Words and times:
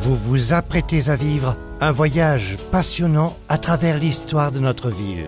Vous 0.00 0.14
vous 0.14 0.52
apprêtez 0.52 1.10
à 1.10 1.16
vivre 1.16 1.56
un 1.80 1.90
voyage 1.90 2.56
passionnant 2.70 3.36
à 3.48 3.58
travers 3.58 3.98
l'histoire 3.98 4.52
de 4.52 4.60
notre 4.60 4.90
ville. 4.90 5.26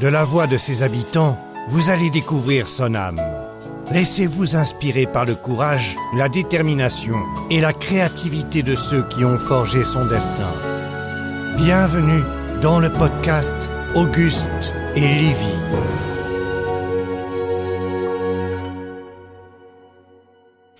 De 0.00 0.06
la 0.06 0.22
voix 0.22 0.46
de 0.46 0.56
ses 0.56 0.84
habitants, 0.84 1.36
vous 1.66 1.90
allez 1.90 2.08
découvrir 2.10 2.68
son 2.68 2.94
âme. 2.94 3.20
Laissez-vous 3.90 4.54
inspirer 4.54 5.06
par 5.06 5.24
le 5.24 5.34
courage, 5.34 5.96
la 6.14 6.28
détermination 6.28 7.16
et 7.50 7.60
la 7.60 7.72
créativité 7.72 8.62
de 8.62 8.76
ceux 8.76 9.02
qui 9.08 9.24
ont 9.24 9.38
forgé 9.38 9.82
son 9.82 10.06
destin. 10.06 10.52
Bienvenue 11.56 12.22
dans 12.62 12.78
le 12.78 12.92
podcast 12.92 13.54
Auguste 13.96 14.72
et 14.94 15.00
Livy. 15.00 15.95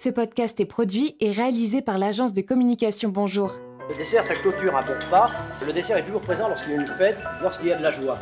Ce 0.06 0.10
podcast 0.12 0.60
est 0.60 0.66
produit 0.66 1.16
et 1.18 1.32
réalisé 1.32 1.82
par 1.82 1.98
l'agence 1.98 2.32
de 2.32 2.40
communication 2.40 3.08
Bonjour. 3.08 3.56
Le 3.90 3.96
dessert, 3.96 4.24
ça 4.24 4.36
clôture 4.36 4.76
un 4.76 4.82
bon 4.82 4.92
repas. 4.92 5.26
Le 5.66 5.72
dessert 5.72 5.96
est 5.96 6.04
toujours 6.04 6.20
présent 6.20 6.46
lorsqu'il 6.46 6.74
y 6.74 6.76
a 6.76 6.80
une 6.80 6.86
fête, 6.86 7.16
lorsqu'il 7.42 7.66
y 7.66 7.72
a 7.72 7.76
de 7.76 7.82
la 7.82 7.90
joie. 7.90 8.16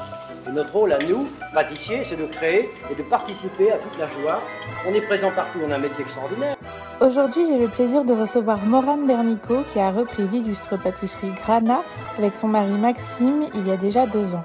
Et 0.49 0.51
notre 0.51 0.73
rôle 0.73 0.95
à 0.95 0.99
nous, 1.01 1.29
pâtissiers, 1.53 2.03
c'est 2.03 2.17
de 2.17 2.25
créer 2.25 2.71
et 2.91 2.95
de 2.95 3.03
participer 3.03 3.71
à 3.71 3.77
toute 3.77 3.99
la 3.99 4.09
joie. 4.09 4.41
On 4.89 4.95
est 4.95 5.03
présent 5.03 5.31
partout, 5.31 5.59
on 5.63 5.71
a 5.71 5.75
un 5.75 5.79
métier 5.79 6.05
extraordinaire. 6.05 6.57
Aujourd'hui, 7.03 7.45
j'ai 7.47 7.59
le 7.59 7.69
plaisir 7.69 8.07
de 8.07 8.15
recevoir 8.15 8.65
Morane 8.65 9.07
Bernico 9.07 9.57
qui 9.71 9.79
a 9.79 9.91
repris 9.91 10.27
l'illustre 10.27 10.83
pâtisserie 10.83 11.33
Grana 11.37 11.83
avec 12.17 12.35
son 12.35 12.49
mari 12.49 12.73
Maxime 12.73 13.45
il 13.53 13.69
y 13.69 13.71
a 13.71 13.77
déjà 13.77 14.07
deux 14.07 14.35
ans. 14.35 14.45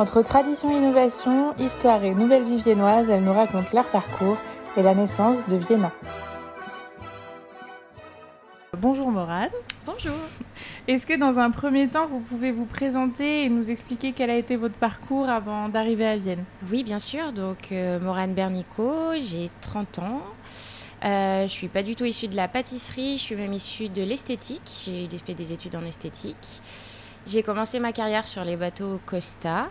Entre 0.00 0.20
tradition 0.20 0.72
et 0.72 0.78
innovation, 0.78 1.54
histoire 1.60 2.02
et 2.02 2.12
nouvelle 2.12 2.42
vie 2.42 2.60
viennoise, 2.60 3.08
elles 3.08 3.22
nous 3.22 3.32
racontent 3.32 3.70
leur 3.72 3.86
parcours 3.86 4.38
et 4.76 4.82
la 4.82 4.94
naissance 4.94 5.46
de 5.46 5.56
Vienna. 5.56 5.92
Bonjour 8.78 9.10
Morane. 9.10 9.50
Bonjour. 9.86 10.12
Est-ce 10.86 11.06
que 11.06 11.18
dans 11.18 11.38
un 11.38 11.50
premier 11.50 11.88
temps, 11.88 12.06
vous 12.06 12.20
pouvez 12.20 12.52
vous 12.52 12.66
présenter 12.66 13.44
et 13.44 13.48
nous 13.48 13.70
expliquer 13.70 14.12
quel 14.12 14.28
a 14.28 14.36
été 14.36 14.56
votre 14.56 14.74
parcours 14.74 15.30
avant 15.30 15.70
d'arriver 15.70 16.06
à 16.06 16.18
Vienne? 16.18 16.44
Oui, 16.70 16.84
bien 16.84 16.98
sûr. 16.98 17.32
Donc, 17.32 17.72
euh, 17.72 17.98
Morane 18.00 18.34
Bernico, 18.34 19.12
j'ai 19.18 19.50
30 19.62 20.00
ans. 20.00 20.22
Euh, 21.04 21.44
je 21.44 21.52
suis 21.52 21.68
pas 21.68 21.82
du 21.82 21.96
tout 21.96 22.04
issue 22.04 22.28
de 22.28 22.36
la 22.36 22.48
pâtisserie, 22.48 23.16
je 23.16 23.22
suis 23.22 23.36
même 23.36 23.54
issue 23.54 23.88
de 23.88 24.02
l'esthétique. 24.02 24.84
J'ai 24.84 25.08
fait 25.24 25.34
des 25.34 25.52
études 25.52 25.76
en 25.76 25.84
esthétique. 25.84 26.60
J'ai 27.26 27.42
commencé 27.42 27.78
ma 27.78 27.92
carrière 27.92 28.26
sur 28.26 28.44
les 28.44 28.56
bateaux 28.56 29.00
Costa 29.06 29.68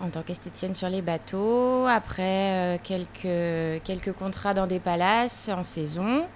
en 0.00 0.08
tant 0.08 0.22
qu'esthéticienne 0.22 0.74
sur 0.74 0.88
les 0.88 1.02
bateaux. 1.02 1.86
Après, 1.86 2.76
euh, 2.76 2.78
quelques, 2.82 3.82
quelques 3.84 4.12
contrats 4.12 4.54
dans 4.54 4.66
des 4.66 4.80
palaces 4.80 5.48
en 5.48 5.62
saison. 5.62 6.26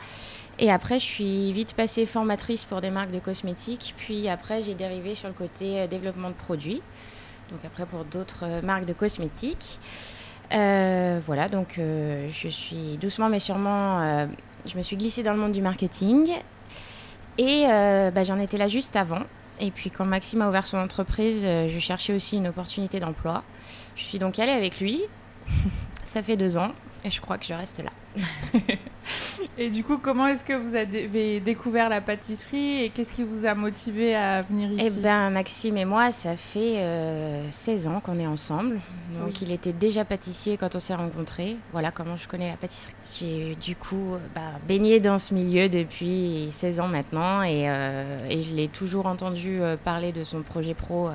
Et 0.58 0.70
après, 0.70 0.98
je 0.98 1.05
suis 1.05 1.52
vite 1.52 1.74
passée 1.74 2.06
formatrice 2.06 2.64
pour 2.64 2.80
des 2.80 2.91
marques 2.91 3.10
de 3.10 3.19
cosmétiques. 3.19 3.94
Puis 3.97 4.28
après, 4.28 4.62
j'ai 4.62 4.74
dérivé 4.74 5.14
sur 5.14 5.28
le 5.28 5.34
côté 5.34 5.80
euh, 5.80 5.86
développement 5.86 6.28
de 6.28 6.34
produits. 6.34 6.83
Donc 7.50 7.61
après, 7.64 7.86
pour 7.86 8.05
d'autres 8.05 8.44
euh, 8.44 8.62
marques 8.62 8.84
de 8.84 8.92
cosmétiques. 8.92 9.80
Euh, 10.52 11.20
voilà, 11.27 11.48
donc 11.48 11.80
je 11.80 12.48
suis 12.48 12.98
doucement 12.98 13.30
mais 13.30 13.41
sûrement, 13.41 14.28
je 14.66 14.77
me 14.77 14.83
suis 14.83 14.96
glissée 14.96 15.22
dans 15.22 15.33
le 15.33 15.38
monde 15.38 15.52
du 15.52 15.62
marketing. 15.62 16.30
Et 17.39 17.64
bah, 17.66 18.22
j'en 18.24 18.39
étais 18.39 18.58
là 18.58 18.68
juste 18.68 18.94
avant. 18.94 19.22
Et 19.58 19.70
puis 19.70 19.91
quand 19.91 20.05
Maxime 20.05 20.42
a 20.42 20.48
ouvert 20.48 20.66
son 20.66 20.77
entreprise, 20.77 21.42
je 21.44 21.78
cherchais 21.78 22.12
aussi 22.12 22.36
une 22.36 22.46
opportunité 22.46 23.00
d'emploi. 23.00 23.42
Je 23.96 24.05
suis 24.05 24.18
donc 24.18 24.39
allée 24.39 24.52
avec 24.52 24.80
lui. 24.80 25.00
Ça 26.05 26.22
fait 26.22 26.36
deux 26.36 26.58
ans 26.58 26.72
et 27.05 27.11
je 27.11 27.20
crois 27.22 27.39
que 27.39 27.46
je 27.46 27.55
reste 27.55 27.83
là. 27.83 27.91
et 29.56 29.70
du 29.70 29.84
coup, 29.84 29.98
comment 29.98 30.27
est-ce 30.27 30.44
que 30.44 30.52
vous 30.52 30.74
avez 30.74 31.41
découvert 31.41 31.88
la 31.88 32.00
pâtisserie 32.00 32.84
et 32.84 32.91
qu'est-ce 32.91 33.12
qui 33.12 33.22
vous 33.22 33.47
a 33.47 33.55
motivé 33.55 34.14
à 34.14 34.42
venir 34.42 34.72
ici? 34.72 34.86
Eh 34.86 35.00
bien, 35.00 35.30
Maxime 35.30 35.77
et 35.77 35.84
moi, 35.84 36.11
ça 36.11 36.36
fait 36.36 36.80
16 37.50 37.86
euh, 37.86 37.91
ans 37.91 38.00
qu'on 38.00 38.19
est 38.19 38.27
ensemble. 38.27 38.80
Donc, 39.20 39.42
il 39.42 39.52
était 39.52 39.72
déjà 39.72 40.05
pâtissier 40.05 40.56
quand 40.56 40.74
on 40.74 40.80
s'est 40.80 40.95
rencontrés. 40.95 41.56
Voilà 41.73 41.92
comment 41.92 42.17
je 42.17 42.27
connais 42.27 42.51
la 42.51 42.56
pâtisserie. 42.56 42.95
J'ai 43.12 43.55
du 43.55 43.77
coup 43.77 44.17
bah, 44.34 44.58
baigné 44.67 44.98
dans 44.98 45.18
ce 45.18 45.34
milieu 45.34 45.68
depuis 45.68 46.48
16 46.51 46.80
ans 46.80 46.89
maintenant 46.89 47.42
et, 47.42 47.68
euh, 47.68 48.28
et 48.28 48.40
je 48.40 48.55
l'ai 48.55 48.68
toujours 48.68 49.07
entendu 49.07 49.61
euh, 49.61 49.77
parler 49.77 50.11
de 50.12 50.24
son 50.24 50.42
projet 50.42 50.74
pro 50.74 51.11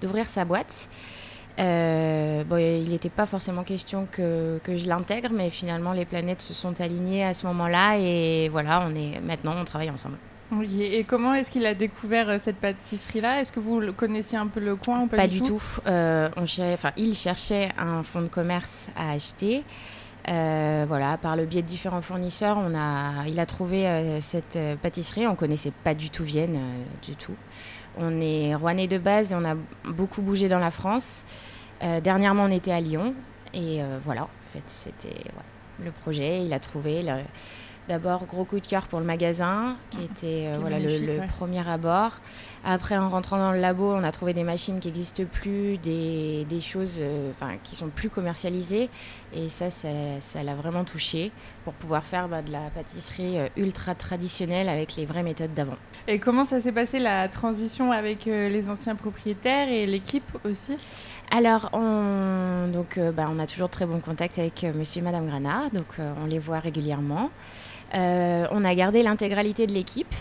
d'ouvrir 0.00 0.26
sa 0.26 0.44
boîte. 0.44 0.88
Euh, 1.58 2.44
bon, 2.44 2.56
il 2.56 2.90
n'était 2.90 3.10
pas 3.10 3.26
forcément 3.26 3.62
question 3.62 4.06
que, 4.10 4.58
que 4.64 4.76
je 4.76 4.88
l'intègre, 4.88 5.30
mais 5.32 5.50
finalement 5.50 5.92
les 5.92 6.04
planètes 6.04 6.42
se 6.42 6.54
sont 6.54 6.80
alignées 6.80 7.24
à 7.24 7.34
ce 7.34 7.46
moment-là 7.46 7.98
et 7.98 8.48
voilà, 8.48 8.86
on 8.88 8.94
est 8.94 9.20
maintenant 9.20 9.54
on 9.60 9.64
travaille 9.64 9.90
ensemble. 9.90 10.16
Oui, 10.54 10.82
et 10.82 11.04
comment 11.04 11.32
est-ce 11.32 11.50
qu'il 11.50 11.64
a 11.64 11.72
découvert 11.72 12.28
euh, 12.28 12.36
cette 12.38 12.56
pâtisserie-là? 12.56 13.40
Est-ce 13.40 13.52
que 13.52 13.60
vous 13.60 13.80
connaissiez 13.92 14.36
un 14.36 14.46
peu 14.46 14.60
le 14.60 14.76
coin 14.76 15.00
ou 15.02 15.06
pas, 15.06 15.26
du, 15.26 15.40
tout, 15.40 15.62
Euh, 15.86 16.28
on 16.36 16.44
enfin, 16.44 16.92
Il 16.98 17.14
cherchait 17.14 17.70
un 17.78 18.02
fonds 18.02 18.20
de 18.20 18.26
commerce 18.26 18.88
à 18.94 19.12
acheter. 19.12 19.64
Euh, 20.28 20.84
voilà, 20.86 21.16
par 21.16 21.34
le 21.34 21.46
biais 21.46 21.62
de 21.62 21.66
différents 21.66 22.02
fournisseurs, 22.02 22.56
on 22.58 22.74
a, 22.76 23.26
il 23.26 23.40
a 23.40 23.46
trouvé 23.46 24.18
cette 24.20 24.58
pâtisserie. 24.80 25.26
On 25.26 25.34
connaissait 25.34 25.72
pas 25.72 25.94
du 25.94 26.10
tout 26.10 26.24
Vienne, 26.24 26.58
du 27.02 27.16
tout. 27.16 27.34
On 27.98 28.20
est 28.20 28.54
rouennais 28.54 28.86
de 28.86 28.98
base 28.98 29.32
et 29.32 29.34
on 29.34 29.44
a 29.44 29.54
beaucoup 29.84 30.22
bougé 30.22 30.48
dans 30.48 30.58
la 30.58 30.70
France. 30.70 31.24
Euh, 31.82 32.00
dernièrement, 32.00 32.44
on 32.44 32.50
était 32.50 32.72
à 32.72 32.80
Lyon. 32.80 33.14
Et 33.52 33.82
euh, 33.82 33.98
voilà, 34.04 34.22
en 34.22 34.52
fait, 34.52 34.62
c'était 34.66 35.30
le 35.82 35.90
projet. 35.90 36.44
Il 36.44 36.52
a 36.52 36.60
trouvé 36.60 37.04
d'abord 37.92 38.24
gros 38.24 38.46
coup 38.46 38.58
de 38.58 38.66
cœur 38.66 38.86
pour 38.86 39.00
le 39.00 39.04
magasin, 39.04 39.76
qui 39.90 39.98
ah, 40.00 40.04
était 40.04 40.46
euh, 40.46 40.56
voilà, 40.58 40.78
le, 40.78 41.26
premier 41.28 41.68
abord. 41.68 42.20
Après, 42.64 42.96
en 42.96 43.08
rentrant 43.08 43.38
dans 43.38 43.50
le 43.50 43.60
labo, 43.60 43.92
on 43.92 44.04
a 44.04 44.12
trouvé 44.12 44.32
des 44.32 44.44
machines 44.44 44.78
qui 44.78 44.86
n'existent 44.86 45.24
plus, 45.24 45.78
des, 45.78 46.46
choses 46.60 46.98
euh, 47.00 47.32
qui 47.64 47.74
sont 47.74 47.88
plus 47.88 48.08
commercialisées. 48.08 48.88
Et 49.34 49.48
ça, 49.48 49.68
ça 49.68 50.42
l'a 50.42 50.54
vraiment 50.54 50.84
touché 50.84 51.32
pour 51.64 51.74
pouvoir 51.74 52.04
faire 52.04 52.28
bah, 52.28 52.40
de 52.40 52.52
la 52.52 52.70
pâtisserie 52.72 53.38
euh, 53.38 53.48
ultra 53.56 53.96
traditionnelle 53.96 54.68
avec 54.68 54.94
les 54.94 55.06
vraies 55.06 55.24
méthodes 55.24 55.54
d'avant. 55.54 55.76
Et 56.06 56.20
comment 56.20 56.44
ça 56.44 56.60
s'est 56.60 56.72
passé 56.72 57.00
la 57.00 57.28
transition 57.28 57.90
avec 57.90 58.28
euh, 58.28 58.48
les 58.48 58.68
anciens 58.68 58.94
propriétaires 58.94 59.68
et 59.68 59.84
l'équipe 59.84 60.38
aussi? 60.44 60.76
Alors, 61.32 61.68
on, 61.72 62.68
donc, 62.72 62.98
bah, 63.16 63.28
on 63.28 63.40
a 63.40 63.46
toujours 63.46 63.70
très 63.70 63.86
bon 63.86 64.00
contact 64.00 64.38
avec 64.38 64.64
monsieur 64.74 65.00
et 65.00 65.04
madame 65.04 65.26
Grana, 65.26 65.68
donc 65.72 65.86
on 66.22 66.26
les 66.26 66.38
voit 66.38 66.60
régulièrement. 66.60 67.30
On 67.92 68.64
a 68.64 68.74
gardé 68.74 69.02
l'intégralité 69.02 69.66
de 69.66 69.72
l'équipe. 69.72 70.14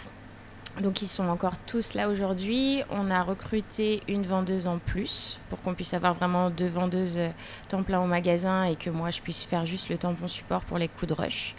Donc 0.79 1.01
ils 1.01 1.07
sont 1.07 1.27
encore 1.27 1.57
tous 1.57 1.93
là 1.93 2.09
aujourd'hui. 2.09 2.81
On 2.89 3.11
a 3.11 3.23
recruté 3.23 4.01
une 4.07 4.25
vendeuse 4.25 4.67
en 4.67 4.77
plus 4.77 5.39
pour 5.49 5.61
qu'on 5.61 5.73
puisse 5.73 5.93
avoir 5.93 6.13
vraiment 6.13 6.49
deux 6.49 6.69
vendeuses 6.69 7.17
euh, 7.17 7.29
temps 7.67 7.83
plein 7.83 7.99
au 8.01 8.05
magasin 8.05 8.63
et 8.63 8.75
que 8.75 8.89
moi 8.89 9.11
je 9.11 9.21
puisse 9.21 9.43
faire 9.43 9.65
juste 9.65 9.89
le 9.89 9.97
tampon 9.97 10.27
support 10.27 10.61
pour 10.61 10.77
les 10.77 10.87
coups 10.87 11.09
de 11.09 11.13
rush. 11.13 11.55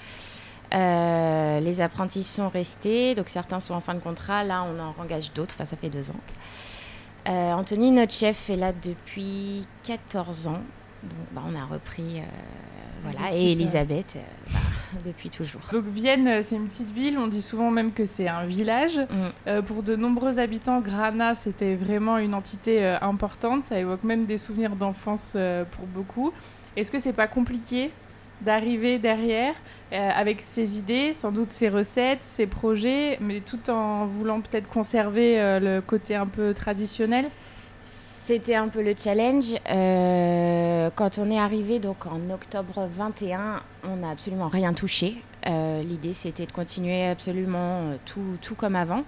Euh, 0.72 1.60
les 1.60 1.82
apprentis 1.82 2.24
sont 2.24 2.48
restés, 2.48 3.14
donc 3.14 3.28
certains 3.28 3.60
sont 3.60 3.74
en 3.74 3.80
fin 3.80 3.94
de 3.94 4.00
contrat. 4.00 4.44
Là, 4.44 4.64
on 4.64 4.80
en 4.80 4.94
engage 4.98 5.32
d'autres. 5.34 5.54
Enfin, 5.54 5.66
ça 5.66 5.76
fait 5.76 5.90
deux 5.90 6.10
ans. 6.10 6.20
Euh, 7.28 7.52
Anthony, 7.52 7.90
notre 7.90 8.14
chef, 8.14 8.48
est 8.48 8.56
là 8.56 8.72
depuis 8.72 9.66
14 9.82 10.46
ans. 10.46 10.62
Donc, 11.02 11.26
bah, 11.32 11.42
on 11.46 11.54
a 11.54 11.64
repris. 11.64 12.22
voilà. 13.02 13.34
Et 13.34 13.52
Elisabeth, 13.52 14.18
bah, 14.52 14.58
depuis 15.04 15.30
toujours. 15.30 15.60
Donc 15.72 15.86
Vienne, 15.86 16.28
euh, 16.28 16.40
c'est 16.42 16.56
une 16.56 16.66
petite 16.66 16.90
ville, 16.90 17.18
on 17.18 17.26
dit 17.26 17.42
souvent 17.42 17.70
même 17.70 17.92
que 17.92 18.06
c'est 18.06 18.28
un 18.28 18.44
village. 18.44 18.98
Mm. 18.98 19.04
Euh, 19.46 19.62
pour 19.62 19.82
de 19.82 19.96
nombreux 19.96 20.38
habitants, 20.38 20.80
Grana, 20.80 21.34
c'était 21.34 21.74
vraiment 21.74 22.18
une 22.18 22.34
entité 22.34 22.84
euh, 22.84 22.96
importante, 23.00 23.64
ça 23.64 23.78
évoque 23.78 24.04
même 24.04 24.26
des 24.26 24.38
souvenirs 24.38 24.76
d'enfance 24.76 25.36
pour 25.72 25.86
beaucoup. 25.86 26.32
Est-ce 26.76 26.90
que 26.90 26.98
c'est 26.98 27.12
pas 27.12 27.26
compliqué 27.26 27.90
d'arriver 28.40 28.98
derrière 28.98 29.54
avec 29.92 30.40
ses 30.40 30.78
idées, 30.78 31.14
sans 31.14 31.30
doute 31.30 31.50
ses 31.50 31.68
recettes, 31.68 32.24
ses 32.24 32.46
projets, 32.46 33.18
mais 33.20 33.40
tout 33.40 33.70
en 33.70 34.06
voulant 34.06 34.40
peut-être 34.40 34.68
conserver 34.68 35.36
le 35.60 35.80
côté 35.80 36.16
un 36.16 36.26
peu 36.26 36.54
traditionnel? 36.54 37.30
C'était 38.24 38.54
un 38.54 38.68
peu 38.68 38.82
le 38.82 38.94
challenge. 38.96 39.56
Euh, 39.68 40.90
quand 40.94 41.18
on 41.18 41.28
est 41.28 41.38
arrivé 41.40 41.80
donc 41.80 42.06
en 42.06 42.30
octobre 42.30 42.88
21, 42.94 43.60
on 43.84 43.96
n'a 43.96 44.10
absolument 44.10 44.46
rien 44.46 44.72
touché. 44.74 45.16
Euh, 45.48 45.82
l'idée 45.82 46.12
c'était 46.12 46.46
de 46.46 46.52
continuer 46.52 47.06
absolument 47.06 47.80
euh, 47.80 47.96
tout, 48.06 48.38
tout, 48.40 48.54
comme 48.54 48.76
avant. 48.76 49.02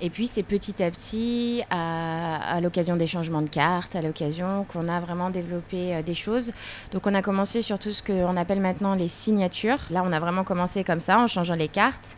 Et 0.00 0.08
puis 0.08 0.26
c'est 0.26 0.42
petit 0.42 0.82
à 0.82 0.90
petit, 0.90 1.62
à, 1.70 2.58
l'occasion 2.62 2.96
des 2.96 3.06
changements 3.06 3.42
de 3.42 3.48
cartes, 3.48 3.94
à 3.94 4.00
l'occasion 4.00 4.64
qu'on 4.64 4.88
a 4.88 5.00
vraiment 5.00 5.28
développé 5.28 6.02
des 6.02 6.14
choses. 6.14 6.52
Donc 6.92 7.06
on 7.06 7.14
a 7.14 7.22
commencé 7.22 7.60
sur 7.60 7.78
tout 7.78 7.92
ce 7.92 8.02
qu'on 8.02 8.36
appelle 8.36 8.60
maintenant 8.60 8.94
les 8.94 9.08
signatures. 9.08 9.80
Là 9.90 10.02
on 10.04 10.12
a 10.12 10.18
vraiment 10.18 10.44
commencé 10.44 10.82
comme 10.82 11.00
ça 11.00 11.18
en 11.18 11.26
changeant 11.26 11.54
les 11.54 11.68
cartes. 11.68 12.16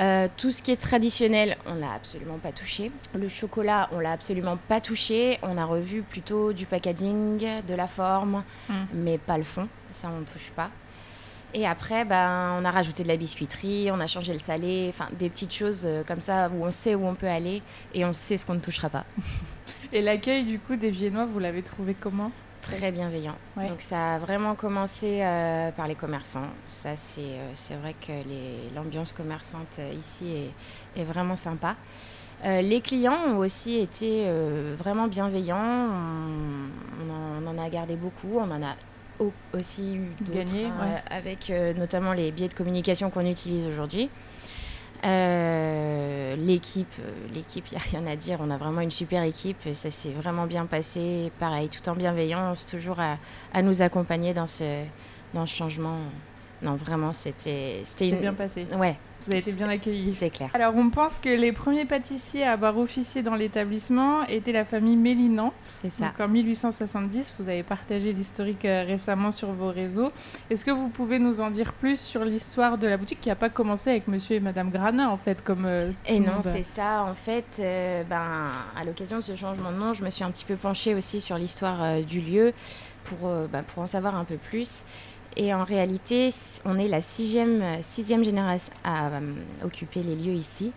Euh, 0.00 0.28
tout 0.36 0.50
ce 0.50 0.62
qui 0.62 0.70
est 0.70 0.80
traditionnel, 0.80 1.58
on 1.66 1.74
l'a 1.74 1.92
absolument 1.92 2.38
pas 2.38 2.52
touché. 2.52 2.90
Le 3.14 3.28
chocolat, 3.28 3.88
on 3.92 4.00
l'a 4.00 4.12
absolument 4.12 4.56
pas 4.56 4.80
touché. 4.80 5.38
On 5.42 5.58
a 5.58 5.64
revu 5.64 6.02
plutôt 6.02 6.52
du 6.52 6.64
packaging, 6.64 7.62
de 7.66 7.74
la 7.74 7.86
forme, 7.86 8.42
mm. 8.68 8.74
mais 8.94 9.18
pas 9.18 9.36
le 9.36 9.44
fond. 9.44 9.68
Ça, 9.92 10.08
on 10.08 10.20
ne 10.20 10.24
touche 10.24 10.50
pas. 10.56 10.70
Et 11.52 11.66
après, 11.66 12.04
ben, 12.04 12.58
on 12.60 12.64
a 12.64 12.70
rajouté 12.70 13.02
de 13.02 13.08
la 13.08 13.16
biscuiterie, 13.16 13.90
on 13.90 13.98
a 14.00 14.06
changé 14.06 14.32
le 14.32 14.38
salé, 14.38 14.86
enfin 14.88 15.08
des 15.18 15.28
petites 15.28 15.52
choses 15.52 15.82
euh, 15.84 16.04
comme 16.04 16.20
ça 16.20 16.48
où 16.48 16.64
on 16.64 16.70
sait 16.70 16.94
où 16.94 17.04
on 17.04 17.16
peut 17.16 17.26
aller 17.26 17.60
et 17.92 18.04
on 18.04 18.12
sait 18.12 18.36
ce 18.36 18.46
qu'on 18.46 18.54
ne 18.54 18.60
touchera 18.60 18.88
pas. 18.88 19.04
Et 19.92 20.00
l'accueil 20.00 20.44
du 20.44 20.60
coup 20.60 20.76
des 20.76 20.90
Viennois, 20.90 21.26
vous 21.26 21.40
l'avez 21.40 21.62
trouvé 21.62 21.96
comment? 21.98 22.30
Très 22.62 22.92
bienveillant. 22.92 23.36
Donc 23.56 23.80
ça 23.80 24.14
a 24.14 24.18
vraiment 24.18 24.54
commencé 24.54 25.20
euh, 25.22 25.70
par 25.72 25.88
les 25.88 25.94
commerçants. 25.94 26.46
Ça 26.66 26.96
c'est 26.96 27.20
euh, 27.20 27.50
c'est 27.54 27.74
vrai 27.74 27.94
que 27.94 28.12
l'ambiance 28.74 29.12
commerçante 29.12 29.80
ici 29.98 30.52
est, 30.96 31.00
est 31.00 31.04
vraiment 31.04 31.36
sympa. 31.36 31.76
les 32.44 32.80
clients 32.80 33.18
ont 33.28 33.38
aussi 33.38 33.78
été 33.78 34.26
vraiment 34.78 35.08
bienveillants. 35.08 35.88
On, 35.90 37.44
on, 37.44 37.46
en, 37.46 37.58
a 37.58 37.68
gardé 37.68 37.96
beaucoup. 37.96 38.38
On 38.38 38.50
en 38.50 38.62
a 38.62 38.76
aussi 39.52 39.96
eu 39.96 40.12
gagné 40.32 40.66
hein, 40.66 41.00
avec 41.10 41.50
euh, 41.50 41.74
notamment 41.74 42.12
les 42.12 42.30
biais 42.32 42.48
de 42.48 42.54
communication 42.54 43.10
qu'on 43.10 43.26
utilise 43.26 43.66
aujourd'hui. 43.66 44.08
Euh, 45.04 46.36
l'équipe, 46.36 46.92
euh, 47.00 47.12
l'équipe, 47.32 47.66
il 47.68 47.74
n'y 47.74 47.76
a 47.78 47.84
rien 47.84 48.06
à 48.06 48.16
dire. 48.16 48.38
On 48.40 48.50
a 48.50 48.58
vraiment 48.58 48.80
une 48.80 48.90
super 48.90 49.22
équipe. 49.22 49.68
Ça 49.72 49.90
s'est 49.90 50.12
vraiment 50.12 50.46
bien 50.46 50.66
passé. 50.66 51.32
Pareil, 51.38 51.68
tout 51.68 51.88
en 51.88 51.94
bienveillance, 51.94 52.66
toujours 52.66 52.98
à, 53.00 53.62
nous 53.62 53.82
accompagner 53.82 54.34
dans 54.34 54.46
ce 54.46 54.84
changement. 55.46 55.98
Non, 56.62 56.74
vraiment, 56.74 57.12
c'était. 57.12 57.80
C'était 57.84 58.12
bien 58.12 58.34
passé. 58.34 58.66
Ouais, 58.76 58.96
vous 59.26 59.32
avez 59.32 59.40
été 59.40 59.52
bien 59.52 59.68
accueillis. 59.68 60.12
C'est 60.12 60.30
clair. 60.30 60.50
Alors, 60.54 60.74
on 60.76 60.90
pense 60.90 61.18
que 61.18 61.28
les 61.28 61.52
premiers 61.52 61.84
pâtissiers 61.84 62.44
à 62.44 62.52
avoir 62.52 62.78
officié 62.78 63.22
dans 63.22 63.34
l'établissement 63.34 64.24
étaient 64.26 64.52
la 64.52 64.64
famille 64.64 64.96
Mélinan. 64.96 65.52
C'est 65.82 65.90
ça. 65.90 66.06
Donc, 66.06 66.20
en 66.20 66.28
1870, 66.28 67.34
vous 67.38 67.48
avez 67.48 67.62
partagé 67.62 68.12
l'historique 68.12 68.64
euh, 68.64 68.84
récemment 68.86 69.32
sur 69.32 69.52
vos 69.52 69.68
réseaux. 69.68 70.10
Est-ce 70.48 70.64
que 70.64 70.70
vous 70.70 70.88
pouvez 70.88 71.18
nous 71.18 71.40
en 71.40 71.50
dire 71.50 71.72
plus 71.72 72.00
sur 72.00 72.24
l'histoire 72.24 72.78
de 72.78 72.86
la 72.86 72.96
boutique 72.96 73.20
qui 73.20 73.28
n'a 73.28 73.36
pas 73.36 73.50
commencé 73.50 73.90
avec 73.90 74.08
monsieur 74.08 74.36
et 74.36 74.40
madame 74.40 74.70
Grana, 74.70 75.10
en 75.10 75.16
fait, 75.16 75.42
comme. 75.42 75.64
Euh, 75.66 75.92
et 76.06 76.20
non, 76.20 76.42
c'est 76.42 76.62
ça. 76.62 77.04
En 77.04 77.14
fait, 77.14 77.44
euh, 77.58 78.02
ben, 78.04 78.50
à 78.78 78.84
l'occasion 78.84 79.18
de 79.18 79.22
ce 79.22 79.34
changement 79.34 79.72
de 79.72 79.76
nom, 79.76 79.92
je 79.92 80.02
me 80.02 80.10
suis 80.10 80.24
un 80.24 80.30
petit 80.30 80.44
peu 80.44 80.56
penchée 80.56 80.94
aussi 80.94 81.20
sur 81.20 81.36
l'histoire 81.36 82.02
du 82.02 82.20
lieu 82.20 82.52
pour, 83.04 83.30
ben, 83.50 83.62
pour 83.62 83.82
en 83.82 83.86
savoir 83.86 84.14
un 84.14 84.24
peu 84.24 84.36
plus. 84.36 84.82
Et 85.36 85.54
en 85.54 85.64
réalité, 85.64 86.30
on 86.64 86.78
est 86.78 86.88
la 86.88 87.00
sixième, 87.00 87.62
sixième 87.82 88.24
génération 88.24 88.72
à 88.84 89.08
euh, 89.08 89.20
occuper 89.64 90.02
les 90.02 90.16
lieux 90.16 90.34
ici. 90.34 90.72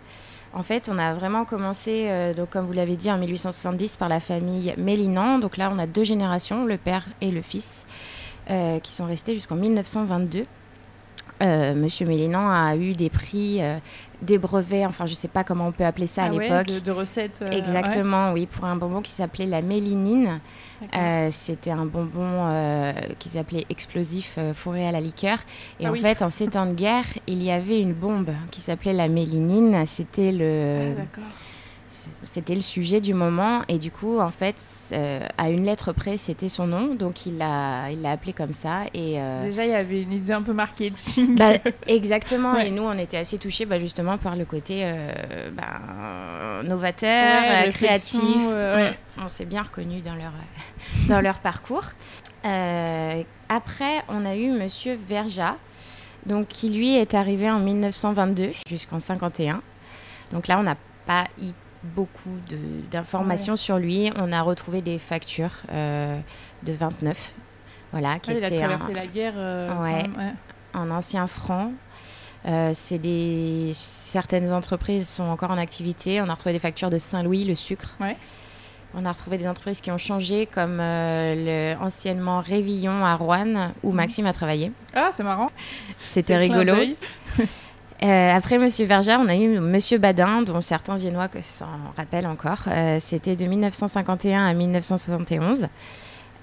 En 0.54 0.62
fait, 0.62 0.88
on 0.92 1.00
a 1.00 1.14
vraiment 1.16 1.46
commencé, 1.46 2.06
euh, 2.10 2.34
donc 2.36 2.52
comme 2.52 2.68
vous 2.68 2.74
l'avez 2.74 2.96
dit, 2.96 3.12
en 3.12 3.18
1870 3.18 3.98
par 3.98 4.08
la 4.08 4.20
famille 4.20 4.74
Mélinan. 4.78 5.40
Donc 5.40 5.58
là, 5.58 5.72
on 5.74 5.80
a 5.80 5.88
deux 5.88 6.04
générations, 6.04 6.66
le 6.66 6.78
père 6.78 7.06
et 7.22 7.32
le 7.32 7.42
fils, 7.42 7.88
euh, 8.52 8.80
qui 8.80 8.92
sont 8.92 9.06
restés 9.06 9.34
jusqu'en 9.34 9.56
1922. 9.56 10.46
Monsieur 11.44 12.06
Mélinan 12.06 12.50
a 12.50 12.76
eu 12.76 12.94
des 12.94 13.10
prix, 13.10 13.62
des 14.22 14.38
brevets, 14.38 14.86
enfin 14.86 15.06
je 15.06 15.12
ne 15.12 15.16
sais 15.16 15.28
pas 15.28 15.44
comment 15.44 15.68
on 15.68 15.72
peut 15.72 15.86
appeler 15.86 16.08
ça 16.08 16.24
à 16.24 16.26
ah 16.28 16.30
l'époque. 16.30 16.84
de, 16.84 16.92
recettes. 16.92 17.44
Exactement, 17.52 18.32
oui, 18.32 18.46
pour 18.46 18.66
un 18.66 18.76
bonbon 18.76 19.02
qui 19.02 19.12
s'appelait 19.12 19.46
la 19.46 19.62
mélinine. 19.62 20.40
Euh, 20.96 21.30
c'était 21.32 21.72
un 21.72 21.86
bonbon 21.86 22.26
euh, 22.26 22.92
qu'ils 23.20 23.38
appelaient 23.38 23.66
explosif 23.70 24.36
euh, 24.38 24.54
fourré 24.54 24.88
à 24.88 24.92
la 24.92 25.02
liqueur. 25.02 25.40
Et 25.80 25.86
ah 25.86 25.92
en 25.92 25.96
fait, 25.96 26.22
en 26.22 26.30
ces 26.30 26.48
temps 26.48 26.66
de 26.66 26.74
guerre, 26.74 27.06
il 27.28 27.42
y 27.42 27.52
avait 27.52 27.82
une 27.82 27.94
bombe 27.94 28.32
qui 28.52 28.62
s'appelait 28.62 28.94
la 28.94 29.08
mélinine. 29.08 29.86
C'était 29.86 30.32
le. 30.32 30.96
Ah, 30.98 31.20
c'était 32.24 32.56
le 32.56 32.62
sujet 32.62 33.02
du 33.02 33.14
moment. 33.14 33.62
Et 33.68 33.80
du 33.80 33.92
coup 33.92 34.20
en 34.20 34.30
fait 34.30 34.56
à 35.38 35.50
une 35.50 35.66
lettre 35.66 35.92
près 35.94 36.18
c'était 36.18 36.50
son 36.50 36.68
nom. 36.68 36.96
Donc 36.96 37.26
il 37.26 37.38
l'a 37.38 37.92
il 37.92 38.02
l'a 38.02 38.12
appelé 38.12 38.34
comme 38.34 38.54
ça. 38.54 38.84
Et 38.94 39.20
déjà 39.42 39.66
il 39.66 39.72
y 39.72 39.76
avait 39.76 40.02
une 40.02 40.14
idée 40.14 40.34
un 40.34 40.42
peu 40.42 40.54
marketing. 40.54 41.36
Bah, 41.36 41.54
exactement. 41.88 42.58
Et 42.58 42.72
nous 42.72 42.84
on 42.84 42.98
était 42.98 43.18
assez 43.18 43.38
touchés 43.38 43.66
bah, 43.66 43.80
justement 43.80 44.18
par 44.18 44.36
le 44.36 44.46
côté 44.46 44.92
bah, 45.56 46.64
novateur 46.64 47.70
créatif. 47.74 48.22
on 49.18 49.28
s'est 49.28 49.46
bien 49.46 49.62
reconnu 49.62 50.02
dans 50.02 50.16
leur 50.16 50.34
dans 51.08 51.22
leur 51.22 51.40
parcours. 51.40 51.86
Euh, 52.46 53.24
après, 53.50 54.04
on 54.10 54.26
a 54.26 54.36
eu 54.36 54.52
Monsieur 54.52 54.96
Verja, 55.08 55.58
donc 56.26 56.48
qui 56.48 56.70
lui 56.70 56.96
est 56.96 57.14
arrivé 57.14 57.50
en 57.50 57.60
1922 57.60 58.52
jusqu'en 58.68 59.00
51. 59.00 59.62
Donc 60.32 60.48
là, 60.48 60.60
on 60.60 60.64
n'a 60.64 60.78
pas 61.06 61.26
eu 61.42 61.52
beaucoup 61.84 62.38
d'informations 62.92 63.56
sur 63.56 63.78
lui. 63.78 64.12
On 64.16 64.32
a 64.32 64.42
retrouvé 64.42 64.82
des 64.82 65.00
factures 65.00 65.58
euh, 65.72 66.20
de 66.64 66.74
29. 66.74 67.34
Voilà, 67.92 68.20
qui 68.20 68.32
il 68.32 68.44
a 68.44 68.50
traversé 68.50 68.94
la 68.94 69.08
guerre. 69.08 69.34
Euh, 69.36 69.84
ouais, 69.84 70.06
en 70.74 70.90
ancien 70.90 71.28
franc. 71.28 71.72
c'est 72.74 72.98
des 72.98 73.70
certaines 73.74 74.52
entreprises 74.52 75.08
sont 75.08 75.24
encore 75.24 75.52
en 75.52 75.58
activité. 75.58 76.22
On 76.22 76.30
a 76.30 76.34
retrouvé 76.34 76.54
des 76.54 76.60
factures 76.60 76.90
de 76.90 76.98
Saint-Louis, 76.98 77.46
le 77.46 77.56
sucre. 77.56 77.96
Ouais. 78.00 78.18
On 78.96 79.06
a 79.06 79.12
retrouvé 79.12 79.38
des 79.40 79.48
entreprises 79.48 79.82
qui 79.82 79.90
ont 79.90 79.98
changé, 79.98 80.46
comme 80.46 80.80
euh, 80.80 81.74
le, 81.76 81.84
anciennement 81.84 82.42
Révillon 82.42 83.04
à 83.04 83.16
Rouen, 83.16 83.72
où 83.82 83.92
mm. 83.92 83.96
Maxime 83.96 84.26
a 84.28 84.34
travaillé. 84.34 84.72
Ah, 84.94 85.10
c'est 85.12 85.24
marrant. 85.24 85.50
C'était 86.00 86.38
rigolo. 86.38 86.76
Euh, 88.04 88.34
après 88.34 88.58
Monsieur 88.58 88.86
Verger, 88.86 89.16
on 89.20 89.28
a 89.28 89.36
eu 89.36 89.60
Monsieur 89.60 89.98
Badin, 89.98 90.42
dont 90.42 90.60
certains 90.62 90.98
Viennois 90.98 91.30
s'en 91.42 91.68
rappellent 91.96 92.28
encore. 92.28 92.64
Euh, 92.68 92.98
c'était 93.00 93.36
de 93.36 93.46
1951 93.46 94.46
à 94.46 94.54
1971. 94.54 95.68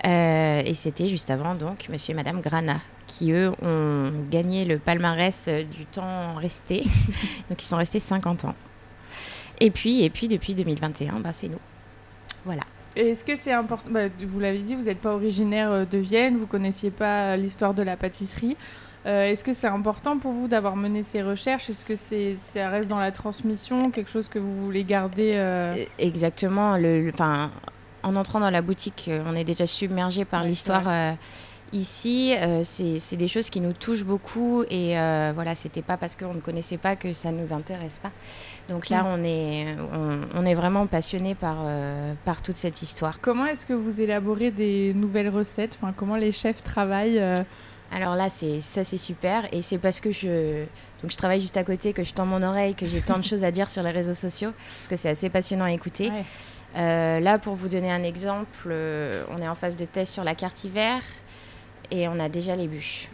et 0.05 0.73
c'était 0.75 1.09
juste 1.09 1.31
avant, 1.31 1.55
donc, 1.55 1.89
Monsieur 1.91 2.13
et 2.13 2.17
Madame 2.17 2.41
Grana, 2.41 2.81
qui, 3.07 3.33
eux, 3.33 3.53
ont 3.63 4.11
gagné 4.31 4.65
le 4.65 4.79
palmarès 4.79 5.49
du 5.49 5.85
temps 5.85 6.35
resté. 6.37 6.83
donc, 7.51 7.63
ils 7.63 7.67
sont 7.67 7.77
restés 7.77 8.01
50 8.01 8.47
ans. 8.47 8.55
Et 9.61 9.71
puis, 9.71 10.03
et 10.03 10.11
puis 10.11 10.27
depuis 10.27 10.55
2021, 10.55 11.21
bah, 11.21 11.33
c'est 11.33 11.49
nous. 11.49 11.61
Voilà. 12.47 12.63
Est-ce 12.97 13.23
que 13.23 13.37
c'est 13.37 13.53
important 13.53 13.91
bah, 13.91 14.09
Vous 14.27 14.41
l'avez 14.41 14.59
dit, 14.59 14.75
vous 14.75 14.85
n'êtes 14.85 15.01
pas 15.01 15.15
originaire 15.15 15.71
euh, 15.71 15.85
de 15.85 15.99
Vienne, 15.99 16.37
vous 16.39 16.47
connaissiez 16.47 16.91
pas 16.91 17.37
l'histoire 17.37 17.75
de 17.75 17.83
la 17.83 17.97
pâtisserie. 17.97 18.57
Euh, 19.07 19.27
est-ce 19.27 19.45
que 19.45 19.53
c'est 19.53 19.67
important 19.67 20.19
pour 20.19 20.33
vous 20.33 20.49
d'avoir 20.49 20.77
mené 20.77 21.03
ces 21.03 21.23
recherches? 21.23 21.71
Est-ce 21.71 21.85
que 21.85 21.97
c'est, 21.97 22.37
ça 22.37 22.69
reste 22.69 22.91
dans 22.91 23.01
la 23.01 23.13
transmission, 23.13 23.91
quelque 23.91 24.11
chose 24.11 24.29
que 24.29 24.39
vous 24.39 24.65
voulez 24.65 24.85
garder 24.85 25.33
euh? 25.37 25.85
Exactement. 25.99 26.77
Le, 26.77 27.11
en 28.03 28.17
entrant 28.17 28.41
dans 28.41 28.51
la 28.51 28.63
boutique, 28.63 29.11
on 29.27 29.35
est 29.35 29.45
déjà 29.45 29.67
submergé 29.67 30.25
par 30.25 30.45
l'histoire 30.45 31.17
Ici, 31.73 32.35
euh, 32.37 32.63
c'est 32.65 33.17
des 33.17 33.29
choses 33.29 33.49
qui 33.49 33.61
nous 33.61 33.73
touchent 33.73 34.05
beaucoup 34.05 34.65
et 34.69 34.99
euh, 34.99 35.31
voilà, 35.33 35.55
c'était 35.55 35.83
pas 35.83 35.97
parce 35.97 36.17
qu'on 36.17 36.35
ne 36.35 36.41
connaissait 36.41 36.79
pas 36.79 36.97
que 36.97 37.13
ça 37.13 37.31
nous 37.31 37.53
intéresse 37.53 37.99
pas. 37.99 38.11
Donc 38.69 38.89
là, 38.89 39.05
mm. 39.05 39.07
on 39.07 39.25
est, 39.25 39.67
on, 40.35 40.45
est 40.47 40.55
vraiment 40.55 40.89
passionné 40.89 41.37
par, 41.37 41.59
euh, 41.65 42.15
par 42.25 42.43
toute 42.43 42.57
cette 42.57 42.83
histoire. 42.83 43.21
Comment 43.21 43.47
est-ce 43.47 43.67
que 43.67 43.73
vous 43.73 44.01
élaborez 44.01 44.51
des 44.51 44.93
nouvelles 44.95 45.29
recettes? 45.29 45.79
Enfin, 45.81 45.95
Comment 45.97 46.17
les 46.17 46.33
chefs 46.33 46.65
travaillent 46.65 47.23
alors 47.93 48.15
là, 48.15 48.29
c'est 48.31 48.61
ça, 48.61 48.85
c'est 48.85 48.97
super, 48.97 49.47
et 49.53 49.63
c'est 49.63 49.79
parce 49.79 50.01
que 50.01 50.13
je 50.13 50.65
donc 51.03 51.11
je 51.11 51.17
travaille 51.17 51.41
juste 51.41 51.57
à 51.57 51.65
côté, 51.65 51.93
que 51.93 52.05
je 52.05 52.13
tends 52.13 52.27
mon 52.27 52.43
oreille, 52.43 52.75
que 52.75 52.87
j'ai 52.87 53.01
tant 53.01 53.19
de 53.19 53.25
choses 53.25 53.43
à 53.43 53.51
dire 53.51 53.69
sur 53.69 53.83
les 53.83 53.91
réseaux 53.91 54.15
sociaux, 54.15 54.53
parce 54.69 54.89
que 54.89 54.97
c'est 54.97 55.09
assez 55.09 55.29
passionnant 55.29 55.65
à 55.65 55.73
écouter. 55.73 56.13
là, 56.75 57.39
pour 57.39 57.55
vous 57.55 57.69
donner 57.69 57.91
un 57.91 58.03
exemple, 58.03 58.75
on 59.31 59.43
est 59.43 59.49
en 59.49 59.55
phase 59.55 59.77
de 59.77 59.85
test 59.85 60.13
sur 60.13 60.25
la 60.25 60.35
carte 60.35 60.65
hiver 60.65 61.03
et 61.91 62.07
on 62.09 62.21
a 62.21 62.29
déjà 62.29 62.55
les 62.55 62.69
bûches. 62.69 63.09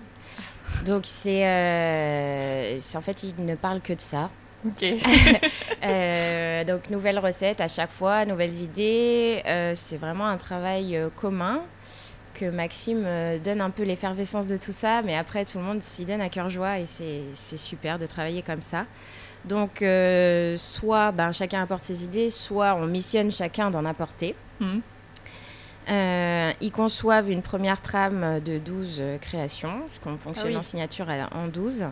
Donc 0.84 1.02
c'est, 1.06 1.46
euh, 1.46 2.78
en 2.94 3.00
fait, 3.00 3.22
il 3.22 3.44
ne 3.44 3.54
parle 3.54 3.80
que 3.80 3.92
de 3.92 4.00
ça. 4.00 4.28
Euh, 5.84 6.64
donc 6.64 6.90
nouvelles 6.90 7.18
recettes 7.18 7.60
à 7.60 7.68
chaque 7.68 7.92
fois, 7.92 8.24
nouvelles 8.24 8.54
idées. 8.54 9.42
Euh, 9.46 9.72
c'est 9.76 9.98
vraiment 9.98 10.26
un 10.26 10.38
travail 10.38 10.96
euh, 10.96 11.10
commun 11.14 11.62
que 12.38 12.50
Maxime 12.50 13.04
euh, 13.04 13.38
donne 13.38 13.60
un 13.60 13.70
peu 13.70 13.82
l'effervescence 13.82 14.46
de 14.46 14.56
tout 14.56 14.72
ça, 14.72 15.02
mais 15.02 15.16
après 15.16 15.44
tout 15.44 15.58
le 15.58 15.64
monde 15.64 15.82
s'y 15.82 16.04
donne 16.04 16.20
à 16.20 16.28
cœur 16.28 16.50
joie 16.50 16.78
et 16.78 16.86
c'est 16.86 17.56
super 17.56 17.98
de 17.98 18.06
travailler 18.06 18.42
comme 18.42 18.62
ça. 18.62 18.86
Donc 19.44 19.78
soit 20.58 21.12
ben, 21.12 21.32
chacun 21.32 21.62
apporte 21.62 21.84
ses 21.84 22.02
idées, 22.04 22.30
soit 22.30 22.74
on 22.74 22.86
missionne 22.86 23.30
chacun 23.30 23.70
d'en 23.70 23.84
apporter. 23.84 24.34
Mmh. 24.60 24.78
Euh, 25.88 26.52
ils 26.60 26.72
conçoivent 26.72 27.30
une 27.30 27.42
première 27.42 27.80
trame 27.80 28.40
de 28.40 28.58
12 28.58 28.96
euh, 28.98 29.18
créations, 29.18 29.82
puisqu'on 29.88 30.18
fonctionne 30.18 30.54
ah 30.56 30.58
en 30.58 30.62
signature 30.62 31.06
en 31.32 31.46
12. 31.46 31.86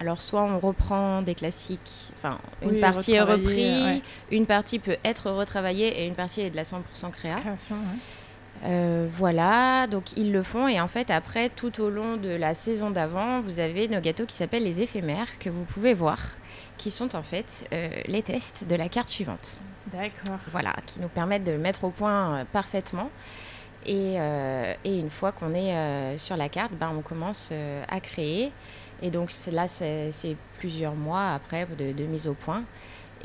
Alors, 0.00 0.20
soit 0.20 0.42
on 0.42 0.58
reprend 0.58 1.22
des 1.22 1.34
classiques, 1.34 2.10
enfin, 2.16 2.38
une 2.62 2.80
partie 2.80 3.12
est 3.12 3.22
reprise, 3.22 4.02
une 4.30 4.46
partie 4.46 4.78
peut 4.78 4.96
être 5.04 5.30
retravaillée 5.30 6.02
et 6.02 6.06
une 6.06 6.14
partie 6.14 6.42
est 6.42 6.50
de 6.50 6.56
la 6.56 6.64
100% 6.64 7.10
créa. 7.12 7.36
Création, 7.36 7.76
euh, 8.64 9.06
voilà, 9.12 9.86
donc 9.86 10.16
ils 10.16 10.32
le 10.32 10.42
font 10.42 10.66
et 10.66 10.80
en 10.80 10.88
fait 10.88 11.10
après 11.10 11.48
tout 11.48 11.80
au 11.80 11.90
long 11.90 12.16
de 12.16 12.30
la 12.30 12.54
saison 12.54 12.90
d'avant, 12.90 13.40
vous 13.40 13.58
avez 13.60 13.88
nos 13.88 14.00
gâteaux 14.00 14.26
qui 14.26 14.34
s'appellent 14.34 14.64
les 14.64 14.82
éphémères 14.82 15.38
que 15.38 15.50
vous 15.50 15.64
pouvez 15.64 15.94
voir, 15.94 16.18
qui 16.76 16.90
sont 16.90 17.14
en 17.14 17.22
fait 17.22 17.68
les 18.06 18.22
tests 18.22 18.66
de 18.66 18.74
la 18.74 18.88
carte 18.88 19.08
suivante. 19.08 19.60
D'accord. 19.92 20.40
Voilà, 20.50 20.74
qui 20.86 21.00
nous 21.00 21.08
permettent 21.08 21.44
de 21.44 21.56
mettre 21.56 21.84
au 21.84 21.90
point 21.90 22.38
euh, 22.40 22.44
parfaitement. 22.52 23.10
Et, 23.88 24.16
et 24.84 24.98
une 24.98 25.10
fois 25.10 25.30
qu'on 25.30 25.54
est 25.54 26.18
sur 26.18 26.36
la 26.36 26.48
carte, 26.48 26.72
ben, 26.72 26.92
on 26.98 27.02
commence 27.02 27.52
à 27.88 28.00
créer. 28.00 28.50
Et 29.00 29.12
donc 29.12 29.30
là, 29.52 29.68
c'est 29.68 30.36
plusieurs 30.58 30.96
mois 30.96 31.34
après 31.34 31.68
de, 31.78 31.92
de 31.92 32.04
mise 32.04 32.26
au 32.26 32.34
point. 32.34 32.64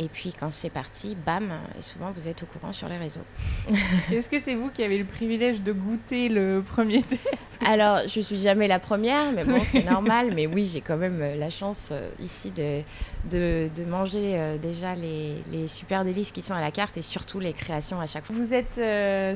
Et 0.01 0.09
puis 0.09 0.33
quand 0.37 0.51
c'est 0.51 0.71
parti, 0.71 1.15
bam, 1.15 1.51
et 1.77 1.81
souvent 1.83 2.11
vous 2.11 2.27
êtes 2.27 2.41
au 2.41 2.47
courant 2.47 2.71
sur 2.71 2.89
les 2.89 2.97
réseaux. 2.97 3.21
Est-ce 4.11 4.31
que 4.31 4.39
c'est 4.39 4.55
vous 4.55 4.69
qui 4.69 4.83
avez 4.83 4.97
le 4.97 5.05
privilège 5.05 5.61
de 5.61 5.71
goûter 5.71 6.27
le 6.27 6.63
premier 6.67 7.03
test 7.03 7.59
Alors, 7.63 7.99
je 8.07 8.19
suis 8.19 8.37
jamais 8.37 8.67
la 8.67 8.79
première, 8.79 9.31
mais 9.31 9.43
bon, 9.43 9.61
c'est 9.63 9.83
normal. 9.83 10.31
Mais 10.33 10.47
oui, 10.47 10.65
j'ai 10.73 10.81
quand 10.81 10.97
même 10.97 11.21
euh, 11.21 11.35
la 11.35 11.51
chance 11.51 11.89
euh, 11.91 12.09
ici 12.19 12.49
de, 12.49 12.81
de, 13.29 13.69
de 13.75 13.83
manger 13.83 14.33
euh, 14.39 14.57
déjà 14.57 14.95
les, 14.95 15.35
les, 15.51 15.67
super 15.67 16.03
délices 16.03 16.31
qui 16.31 16.41
sont 16.41 16.55
à 16.55 16.61
la 16.61 16.71
carte 16.71 16.97
et 16.97 17.03
surtout 17.03 17.39
les 17.39 17.53
créations 17.53 18.01
à 18.01 18.07
chaque 18.07 18.25
fois. 18.25 18.35
Vous 18.35 18.55
êtes 18.55 18.79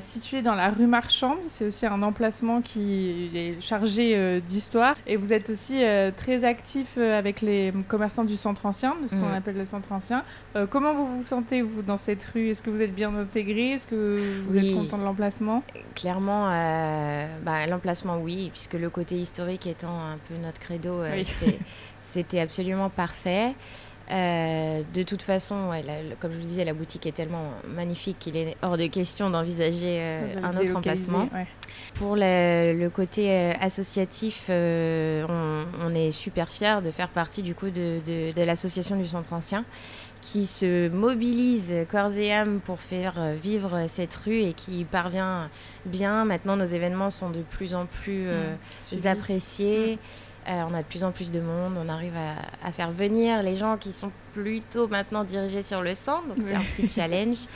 situé 0.02 0.42
dans 0.42 0.56
la 0.56 0.70
rue 0.70 0.88
Marchande, 0.88 1.44
c'est 1.48 1.66
aussi 1.66 1.86
un 1.86 2.02
emplacement 2.02 2.62
qui 2.62 3.30
est 3.36 3.62
chargé 3.62 4.42
d'histoire. 4.42 4.96
Et 5.06 5.16
vous 5.16 5.32
êtes 5.32 5.52
aussi 5.52 5.84
très 6.18 6.44
actif 6.44 6.98
avec 6.98 7.42
les 7.42 7.72
commerçants 7.88 8.24
du 8.24 8.36
centre 8.36 8.66
ancien, 8.66 8.96
de 9.02 9.08
ce 9.08 9.16
qu'on 9.16 9.30
mm. 9.30 9.34
appelle 9.34 9.58
le 9.58 9.66
centre 9.66 9.92
ancien. 9.92 10.24
Euh, 10.56 10.66
comment 10.68 10.94
vous 10.94 11.18
vous 11.18 11.24
sentez, 11.24 11.62
vous, 11.62 11.82
dans 11.82 11.98
cette 11.98 12.24
rue? 12.34 12.50
Est-ce 12.50 12.64
que 12.64 12.70
vous 12.70 12.82
êtes 12.82 12.96
bien 12.96 13.14
intégré? 13.14 13.72
Est-ce 13.72 13.88
que 13.88 14.18
vous 14.48 14.58
êtes 14.58 14.74
content 14.74 14.98
de 14.98 15.04
l'emplacement? 15.04 15.64
Clairement, 15.96 16.50
euh, 16.50 17.28
bah, 17.44 17.68
l'emplacement, 17.68 18.20
oui, 18.20 18.50
puisque 18.52 18.76
le 18.76 18.90
côté 18.90 19.16
historique 19.16 19.68
étant 19.68 19.94
un 19.94 20.18
peu 20.30 20.36
notre 20.36 20.62
credo, 20.62 21.02
euh, 21.02 21.24
c'était 22.02 22.40
absolument 22.40 22.90
parfait. 22.90 23.54
de 24.10 25.04
toute 25.04 25.24
façon, 25.24 25.72
comme 26.22 26.32
je 26.32 26.38
vous 26.38 26.46
disais, 26.46 26.64
la 26.64 26.74
boutique 26.74 27.06
est 27.06 27.12
tellement 27.12 27.52
magnifique 27.68 28.18
qu'il 28.20 28.38
est 28.38 28.56
hors 28.62 28.78
de 28.78 28.88
question 28.88 29.30
d'envisager 29.30 30.02
un 30.42 30.56
autre 30.56 30.78
emplacement. 30.78 31.28
Pour 31.96 32.16
le, 32.16 32.88
côté 32.88 33.52
associatif, 33.60 34.46
on, 34.50 35.94
est 35.94 36.12
super 36.12 36.50
fiers 36.50 36.80
de 36.82 36.92
faire 36.92 37.10
partie 37.10 37.44
du 37.44 37.56
coup 37.56 37.70
de, 37.70 38.00
de 38.06 38.44
l'association 38.44 38.96
du 38.96 39.06
Centre 39.06 39.34
Ancien 39.34 39.66
qui 40.26 40.48
se 40.48 40.90
mobilise 40.90 41.72
corps 41.88 42.14
et 42.14 42.34
âme 42.34 42.60
pour 42.60 42.80
faire 42.80 43.14
euh, 43.20 43.36
vivre 43.36 43.86
cette 43.88 44.16
rue 44.16 44.42
et 44.42 44.54
qui 44.54 44.84
parvient 44.84 45.52
bien. 45.86 46.26
Maintenant, 46.26 46.56
nos 46.56 46.66
événements 46.66 47.12
sont 47.12 47.30
de 47.30 47.44
plus 47.44 47.76
en 47.76 47.86
plus 47.86 48.26
euh, 48.26 48.56
mmh, 48.92 49.08
appréciés. 49.08 49.96
Mmh. 49.96 50.50
Euh, 50.50 50.64
on 50.68 50.74
a 50.74 50.82
de 50.82 50.88
plus 50.88 51.04
en 51.04 51.12
plus 51.12 51.32
de 51.32 51.40
monde. 51.40 51.74
On 51.78 51.88
arrive 51.90 52.16
à, 52.64 52.72
faire 52.72 52.90
venir 52.90 53.44
les 53.44 53.56
gens 53.56 53.78
qui 53.78 53.94
sont 53.94 54.12
plutôt 54.34 54.88
maintenant 54.88 55.24
dirigés 55.24 55.62
sur 55.62 55.84
le 55.84 55.94
centre. 55.94 56.28
Donc, 56.28 56.38
c'est 56.42 56.56
un 56.56 56.64
petit 56.64 56.88
challenge. 56.88 57.38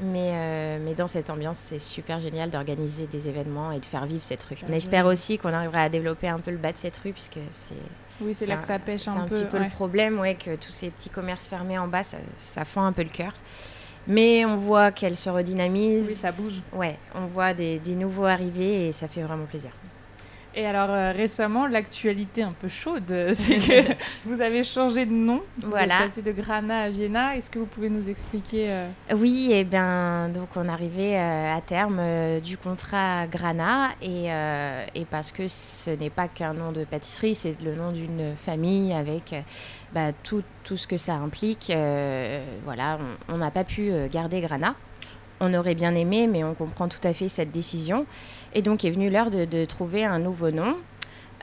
Mais, 0.00 0.78
mais 0.78 0.94
dans 0.94 1.06
cette 1.06 1.28
ambiance, 1.28 1.58
c'est 1.58 1.78
super 1.78 2.18
génial 2.18 2.48
d'organiser 2.48 3.06
des 3.06 3.28
événements 3.28 3.72
et 3.72 3.78
de 3.78 3.84
faire 3.84 4.06
vivre 4.06 4.22
cette 4.22 4.42
rue. 4.42 4.56
On 4.66 4.72
espère 4.72 5.04
aussi 5.04 5.36
qu'on 5.36 5.52
arrivera 5.52 5.82
à 5.82 5.90
développer 5.90 6.28
un 6.28 6.38
peu 6.38 6.50
le 6.50 6.56
bas 6.56 6.72
de 6.72 6.78
cette 6.78 6.96
rue, 6.96 7.12
puisque 7.12 7.38
c'est 7.50 7.74
oui, 8.24 8.34
c'est 8.34 8.46
là 8.46 8.56
que 8.56 8.64
ça 8.64 8.78
pêche 8.78 9.08
un, 9.08 9.12
peu. 9.12 9.36
C'est 9.36 9.42
un 9.42 9.44
petit 9.44 9.50
peu 9.50 9.58
le 9.58 9.70
problème, 9.70 10.18
ouais, 10.20 10.34
que 10.34 10.56
tous 10.56 10.72
ces 10.72 10.90
petits 10.90 11.10
commerces 11.10 11.48
fermés 11.48 11.78
en 11.78 11.88
bas, 11.88 12.04
ça, 12.04 12.18
ça 12.36 12.64
fend 12.64 12.84
un 12.84 12.92
peu 12.92 13.02
le 13.02 13.08
cœur. 13.08 13.32
Mais 14.06 14.44
on 14.44 14.56
voit 14.56 14.90
qu'elle 14.90 15.16
se 15.16 15.30
redynamise. 15.30 16.06
Oui, 16.08 16.14
ça 16.14 16.32
bouge. 16.32 16.60
Ouais, 16.72 16.98
on 17.14 17.26
voit 17.26 17.54
des, 17.54 17.78
des 17.78 17.94
nouveaux 17.94 18.24
arriver 18.24 18.88
et 18.88 18.92
ça 18.92 19.06
fait 19.06 19.22
vraiment 19.22 19.46
plaisir. 19.46 19.70
Et 20.54 20.66
alors 20.66 20.90
euh, 20.90 21.12
récemment, 21.12 21.66
l'actualité 21.66 22.42
un 22.42 22.50
peu 22.52 22.68
chaude, 22.68 23.04
c'est 23.34 23.58
que 23.58 23.94
vous 24.26 24.40
avez 24.40 24.62
changé 24.62 25.06
de 25.06 25.12
nom. 25.12 25.40
Vous 25.58 25.70
voilà. 25.70 26.00
êtes 26.00 26.08
passé 26.08 26.22
de 26.22 26.32
Grana 26.32 26.82
à 26.82 26.90
Vienna. 26.90 27.36
Est-ce 27.36 27.48
que 27.48 27.58
vous 27.58 27.66
pouvez 27.66 27.88
nous 27.88 28.10
expliquer 28.10 28.70
euh, 28.70 28.88
Oui, 29.16 29.48
et 29.50 29.60
eh 29.60 29.64
bien 29.64 30.28
donc 30.28 30.50
on 30.56 30.68
arrivait 30.68 31.16
euh, 31.16 31.56
à 31.56 31.60
terme 31.60 32.00
du 32.40 32.58
contrat 32.58 33.26
Grana 33.26 33.90
et, 34.02 34.26
et, 34.94 35.04
parce 35.06 35.32
que 35.32 35.48
ce 35.48 35.90
n'est 35.90 36.10
pas 36.10 36.28
qu'un 36.28 36.54
nom 36.54 36.72
de 36.72 36.84
pâtisserie, 36.84 37.34
c'est 37.34 37.56
le 37.62 37.74
nom 37.74 37.92
d'une 37.92 38.34
famille 38.36 38.92
avec 38.92 39.34
bah, 39.92 40.12
tout, 40.22 40.42
tout, 40.64 40.76
ce 40.76 40.86
que 40.86 40.96
ça 40.96 41.14
implique. 41.14 41.72
voilà, 42.64 42.98
on 43.28 43.38
n'a 43.38 43.50
pas 43.50 43.64
pu 43.64 43.90
garder 44.10 44.40
Grana. 44.40 44.74
On 45.44 45.54
aurait 45.54 45.74
bien 45.74 45.96
aimé, 45.96 46.28
mais 46.28 46.44
on 46.44 46.54
comprend 46.54 46.86
tout 46.86 47.00
à 47.02 47.12
fait 47.12 47.28
cette 47.28 47.50
décision. 47.50 48.06
Et 48.54 48.62
donc 48.62 48.84
est 48.84 48.92
venue 48.92 49.10
l'heure 49.10 49.28
de, 49.28 49.64
trouver 49.64 50.04
un 50.04 50.20
nouveau 50.20 50.52
nom. 50.52 50.76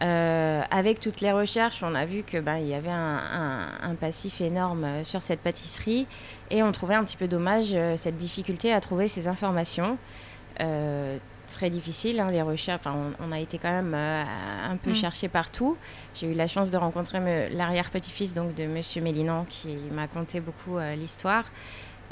Euh, 0.01 0.61
avec 0.71 1.01
toutes 1.01 1.19
les 1.19 1.33
recherches, 1.33 1.83
on 1.83 1.93
a 1.93 2.05
vu 2.05 2.23
que 2.23 2.39
ben, 2.39 2.55
il 2.55 2.67
y 2.67 2.73
avait 2.73 2.89
un, 2.89 3.95
passif 3.99 4.39
énorme 4.39 4.85
euh, 4.85 5.03
sur 5.03 5.21
cette 5.21 5.41
pâtisserie 5.41 6.07
et 6.49 6.63
on 6.63 6.71
trouvait 6.71 6.95
un 6.95 7.03
petit 7.03 7.17
peu 7.17 7.27
dommage 7.27 7.71
euh, 7.73 7.97
cette 7.97 8.15
difficulté 8.15 8.71
à 8.71 8.79
trouver 8.79 9.09
ces 9.09 9.27
informations. 9.27 9.97
très 11.49 11.69
difficile, 11.69 12.21
hein, 12.21 12.31
les 12.31 12.41
recherches. 12.41 12.85
On, 13.19 13.31
a 13.33 13.39
été 13.39 13.57
quand 13.57 13.71
même 13.71 13.93
un 13.93 14.77
peu 14.77 14.91
mm. 14.91 14.95
cherché 14.95 15.27
partout. 15.27 15.75
J'ai 16.13 16.27
eu 16.27 16.35
la 16.35 16.47
chance 16.47 16.71
de 16.71 16.77
rencontrer 16.77 17.49
l'arrière-petit-fils 17.49 18.33
donc 18.33 18.55
de 18.55 18.65
Monsieur 18.65 19.01
Mélinan 19.01 19.45
qui 19.49 19.75
m'a 19.91 20.07
conté 20.07 20.39
beaucoup 20.39 20.77
l'histoire. 20.95 21.43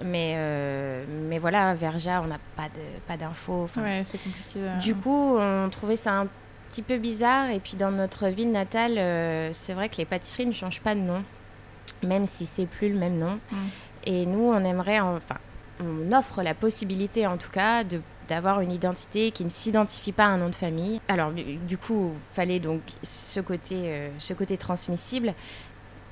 Mais, 0.04 0.36
euh, 0.38 1.06
mais 1.08 1.40
voilà, 1.40 1.74
Verja, 1.74 2.22
on 2.24 2.28
n'a 2.28 2.40
pas, 2.56 2.66
de, 2.66 3.00
pas 3.08 3.18
d'infos. 3.18 3.68
Ouais, 3.78 4.02
c'est 4.06 4.18
compliqué. 4.18 4.60
Euh. 4.60 4.78
Du 4.78 4.96
coup, 4.96 5.38
on 5.38 5.70
trouvait 5.70 5.96
ça 5.96 6.14
un 6.14 6.28
petit 6.68 6.82
peu 6.82 6.98
bizarre. 6.98 7.50
Et 7.50 7.60
puis, 7.60 7.76
dans 7.78 7.92
notre 7.92 8.28
ville 8.28 8.52
natale, 8.52 8.98
euh, 8.98 9.50
c'est 9.54 9.74
vrai 9.74 9.90
que 9.90 9.98
les 9.98 10.06
pâtisseries 10.06 10.46
ne 10.46 10.52
changent 10.52 10.82
pas 10.82 10.96
de 10.96 11.00
nom, 11.00 11.24
même 12.04 12.28
si 12.28 12.46
c'est 12.46 12.68
plus 12.68 12.90
le 12.90 13.00
même 13.00 13.18
nom. 13.18 13.40
Mm. 13.52 13.58
Et 14.06 14.26
nous, 14.26 14.44
on 14.44 14.64
aimerait, 14.64 15.00
enfin, 15.00 15.38
on 15.84 16.12
offre 16.14 16.44
la 16.44 16.54
possibilité, 16.54 17.26
en 17.28 17.38
tout 17.38 17.52
cas, 17.52 17.84
de 17.84 18.02
d'avoir 18.28 18.60
une 18.60 18.74
identité 18.74 19.32
qui 19.32 19.46
ne 19.46 19.50
s'identifie 19.50 20.12
pas 20.12 20.26
à 20.26 20.28
un 20.28 20.38
nom 20.38 20.50
de 20.50 20.56
famille. 20.56 21.00
Alors 21.08 21.32
du 21.32 21.78
coup, 21.78 22.12
il 22.14 22.36
fallait 22.36 22.60
donc 22.60 22.82
ce 23.02 23.40
côté, 23.40 24.10
ce 24.20 24.34
côté 24.34 24.58
transmissible 24.58 25.34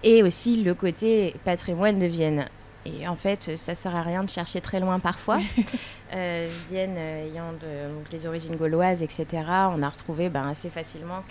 et 0.01 0.23
aussi 0.23 0.63
le 0.63 0.73
côté 0.73 1.35
patrimoine 1.43 1.99
de 1.99 2.05
Vienne. 2.05 2.47
Et 2.85 3.07
en 3.07 3.15
fait, 3.15 3.57
ça 3.57 3.73
sert 3.73 3.95
à 3.95 4.03
rien 4.03 4.23
de 4.23 4.29
chercher 4.29 4.61
très 4.61 4.79
loin 4.79 4.99
parfois. 4.99 5.39
euh, 6.13 6.47
Vienne 6.69 6.95
euh, 6.97 7.27
ayant 7.27 7.53
de, 7.53 8.11
les 8.11 8.27
origines 8.27 8.55
gauloises, 8.55 9.01
etc., 9.01 9.25
on 9.71 9.81
a 9.81 9.89
retrouvé 9.89 10.29
ben, 10.29 10.47
assez 10.47 10.69
facilement 10.69 11.23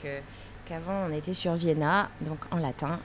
qu'avant 0.66 1.06
on 1.08 1.12
était 1.12 1.34
sur 1.34 1.54
Vienna, 1.54 2.08
donc 2.20 2.38
en 2.50 2.58
latin. 2.58 2.98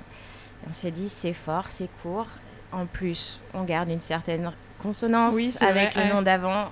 on 0.68 0.74
s'est 0.74 0.92
dit 0.92 1.10
c'est 1.10 1.34
fort, 1.34 1.66
c'est 1.70 1.90
court. 2.02 2.28
En 2.72 2.86
plus, 2.86 3.40
on 3.54 3.64
garde 3.64 3.90
une 3.90 4.02
certaine 4.02 4.52
consonance 4.80 5.36
avec 5.62 5.96
le 5.96 6.14
nom 6.14 6.22
d'avant, 6.22 6.70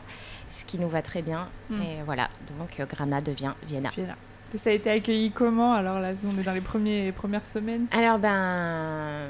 ce 0.49 0.65
qui 0.65 0.79
nous 0.79 0.89
va 0.89 1.01
très 1.01 1.21
bien. 1.21 1.47
Hmm. 1.69 1.81
Et 1.81 2.03
voilà, 2.05 2.29
donc 2.59 2.79
euh, 2.79 2.85
Grana 2.85 3.21
devient 3.21 3.53
Vienna. 3.65 3.89
Vienna. 3.89 4.15
Et 4.53 4.57
ça 4.57 4.69
a 4.69 4.73
été 4.73 4.89
accueilli 4.89 5.31
comment 5.31 5.73
alors 5.73 5.99
là? 5.99 6.11
On 6.25 6.39
est 6.39 6.43
dans 6.43 6.53
les 6.53 6.61
premiers, 6.61 7.11
premières 7.11 7.45
semaines? 7.45 7.87
Alors 7.91 8.17
ben 8.17 9.27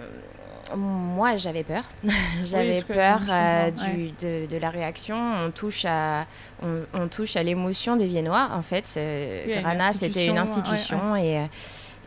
moi, 0.75 1.37
j'avais 1.37 1.63
peur. 1.63 1.83
j'avais 2.43 2.81
peur 2.81 3.21
euh, 3.29 3.71
du, 3.71 4.11
de, 4.47 4.57
la 4.57 4.69
réaction. 4.69 5.15
On 5.17 5.51
touche 5.51 5.85
à, 5.85 6.25
on, 6.61 7.07
touche 7.07 7.35
à 7.35 7.43
l'émotion 7.43 7.95
des 7.95 8.07
Viennois. 8.07 8.49
En 8.53 8.61
fait, 8.61 8.93
euh, 8.97 9.61
Grana, 9.61 9.89
c'était 9.89 10.27
une 10.27 10.37
institution. 10.37 11.15
Et, 11.15 11.37
euh, 11.37 11.45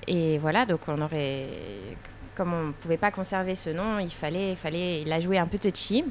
et 0.06 0.38
voilà, 0.38 0.66
donc 0.66 0.80
on 0.88 1.00
aurait. 1.00 1.46
Comme 2.34 2.54
on 2.54 2.66
ne 2.68 2.72
pouvait 2.72 2.96
pas 2.96 3.10
conserver 3.10 3.54
ce 3.54 3.70
nom, 3.70 3.98
il 3.98 4.10
fallait, 4.10 4.50
il 4.50 4.56
fallait 4.56 5.04
la 5.04 5.20
jouer 5.20 5.38
un 5.38 5.46
peu 5.46 5.58
touchy. 5.58 6.04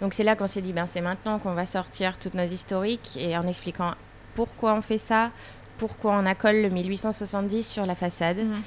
Donc 0.00 0.12
c'est 0.12 0.24
là 0.24 0.34
qu'on 0.34 0.46
s'est 0.46 0.60
dit, 0.60 0.72
ben, 0.72 0.86
c'est 0.86 1.00
maintenant 1.00 1.38
qu'on 1.38 1.54
va 1.54 1.66
sortir 1.66 2.18
toutes 2.18 2.34
nos 2.34 2.44
historiques 2.44 3.16
et 3.16 3.36
en 3.36 3.46
expliquant 3.46 3.94
pourquoi 4.34 4.74
on 4.74 4.82
fait 4.82 4.98
ça, 4.98 5.30
pourquoi 5.78 6.12
on 6.12 6.26
accole 6.26 6.56
le 6.62 6.68
1870 6.68 7.62
sur 7.62 7.86
la 7.86 7.94
façade. 7.94 8.38
Mhm. 8.38 8.62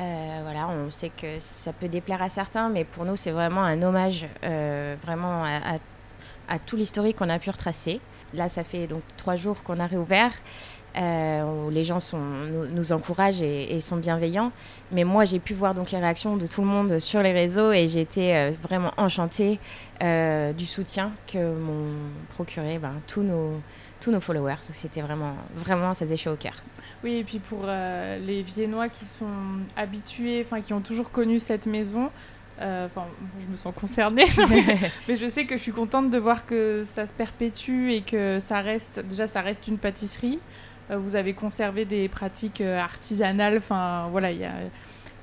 Euh, 0.00 0.40
voilà, 0.42 0.68
on 0.68 0.90
sait 0.90 1.10
que 1.10 1.38
ça 1.40 1.72
peut 1.72 1.88
déplaire 1.88 2.22
à 2.22 2.28
certains, 2.28 2.68
mais 2.70 2.84
pour 2.84 3.04
nous, 3.04 3.16
c'est 3.16 3.32
vraiment 3.32 3.62
un 3.62 3.82
hommage 3.82 4.26
euh, 4.44 4.96
vraiment 5.02 5.44
à, 5.44 6.58
tout 6.58 6.76
l'historique 6.76 7.16
qu'on 7.16 7.28
a 7.28 7.38
pu 7.38 7.50
retracer. 7.50 8.00
Là, 8.34 8.48
ça 8.48 8.64
fait 8.64 8.86
donc 8.86 9.02
trois 9.16 9.36
jours 9.36 9.62
qu'on 9.62 9.78
a 9.78 9.84
réouvert. 9.84 10.32
Euh, 10.96 11.44
où 11.44 11.70
les 11.70 11.84
gens 11.84 12.00
sont, 12.00 12.18
nous, 12.18 12.90
encouragent 12.90 13.42
et, 13.42 13.78
sont 13.78 13.98
bienveillants. 13.98 14.50
Mais 14.90 15.04
moi, 15.04 15.24
j'ai 15.24 15.38
pu 15.38 15.54
voir 15.54 15.72
donc 15.72 15.92
les 15.92 15.98
réactions 15.98 16.36
de 16.36 16.48
tout 16.48 16.62
le 16.62 16.66
monde 16.66 16.98
sur 16.98 17.22
les 17.22 17.30
réseaux 17.30 17.70
et 17.70 17.86
j'ai 17.86 18.00
été 18.00 18.50
vraiment 18.60 18.90
enchantée 18.96 19.60
du 20.00 20.66
soutien 20.66 21.12
que 21.32 21.54
m'ont 21.54 21.94
procuré 22.34 22.80
ben, 22.80 22.94
tous 23.06 23.22
nos, 23.22 23.60
tous 24.00 24.10
nos 24.10 24.20
followers. 24.20 24.56
C'était 24.60 25.02
vraiment, 25.02 25.34
vraiment, 25.54 25.94
ça 25.94 26.06
faisait 26.06 26.16
chaud 26.16 26.32
au 26.32 26.36
cœur. 26.36 26.54
Oui, 27.04 27.16
et 27.16 27.24
puis 27.24 27.38
pour 27.38 27.62
euh, 27.64 28.18
les 28.18 28.42
Viennois 28.42 28.88
qui 28.88 29.04
sont 29.04 29.26
habitués, 29.76 30.42
enfin 30.44 30.60
qui 30.60 30.72
ont 30.72 30.80
toujours 30.80 31.10
connu 31.10 31.38
cette 31.38 31.66
maison, 31.66 32.10
euh, 32.60 32.86
enfin, 32.86 33.06
je 33.40 33.46
me 33.46 33.56
sens 33.56 33.74
concernée, 33.74 34.26
mais, 35.08 35.16
je 35.16 35.28
sais 35.28 35.46
que 35.46 35.56
je 35.56 35.62
suis 35.62 35.72
contente 35.72 36.10
de 36.10 36.18
voir 36.18 36.46
que 36.46 36.82
ça 36.84 37.06
se 37.06 37.12
perpétue 37.12 37.90
et 37.90 38.02
que 38.02 38.38
ça 38.40 38.60
reste, 38.60 39.00
déjà, 39.00 39.26
ça 39.26 39.40
reste 39.40 39.68
une 39.68 39.78
pâtisserie. 39.78 40.40
Euh, 40.90 40.98
vous 40.98 41.16
avez 41.16 41.34
conservé 41.34 41.84
des 41.84 42.08
pratiques 42.08 42.60
artisanales, 42.60 43.58
enfin, 43.58 44.08
voilà, 44.10 44.30
il 44.30 44.38
y 44.38 44.44
a 44.44 44.54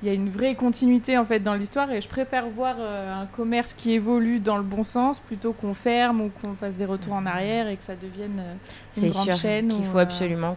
il 0.02 0.08
y 0.08 0.10
a 0.10 0.14
une 0.14 0.30
vraie 0.30 0.54
continuité 0.54 1.18
en 1.18 1.24
fait 1.24 1.40
dans 1.40 1.54
l'histoire 1.54 1.90
et 1.90 2.00
je 2.00 2.08
préfère 2.08 2.48
voir 2.48 2.76
euh, 2.78 3.22
un 3.22 3.26
commerce 3.26 3.74
qui 3.74 3.92
évolue 3.92 4.38
dans 4.38 4.56
le 4.56 4.62
bon 4.62 4.84
sens 4.84 5.18
plutôt 5.18 5.52
qu'on 5.52 5.74
ferme 5.74 6.20
ou 6.20 6.30
qu'on 6.30 6.54
fasse 6.54 6.76
des 6.76 6.84
retours 6.84 7.14
en 7.14 7.26
arrière 7.26 7.68
et 7.68 7.76
que 7.76 7.82
ça 7.82 7.96
devienne 7.96 8.40
euh, 8.40 9.00
une 9.02 9.10
grande 9.10 9.32
chaîne. 9.32 9.72
Il 9.72 9.84
faut 9.84 9.98
euh, 9.98 10.02
absolument 10.02 10.56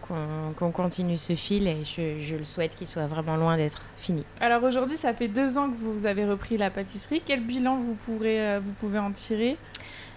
qu'on 0.56 0.70
continue 0.70 1.18
ce 1.18 1.34
fil 1.34 1.66
et 1.66 1.84
je, 1.84 2.20
je 2.20 2.36
le 2.36 2.44
souhaite 2.44 2.76
qu'il 2.76 2.86
soit 2.86 3.06
vraiment 3.06 3.36
loin 3.36 3.56
d'être 3.56 3.82
fini. 3.96 4.24
Alors 4.40 4.62
aujourd'hui, 4.62 4.96
ça 4.96 5.12
fait 5.12 5.28
deux 5.28 5.58
ans 5.58 5.68
que 5.68 5.76
vous 5.76 6.06
avez 6.06 6.24
repris 6.24 6.56
la 6.56 6.70
pâtisserie. 6.70 7.22
Quel 7.24 7.40
bilan 7.40 7.76
vous, 7.76 7.96
pourrez, 8.06 8.58
vous 8.60 8.72
pouvez 8.78 8.98
en 8.98 9.10
tirer? 9.10 9.56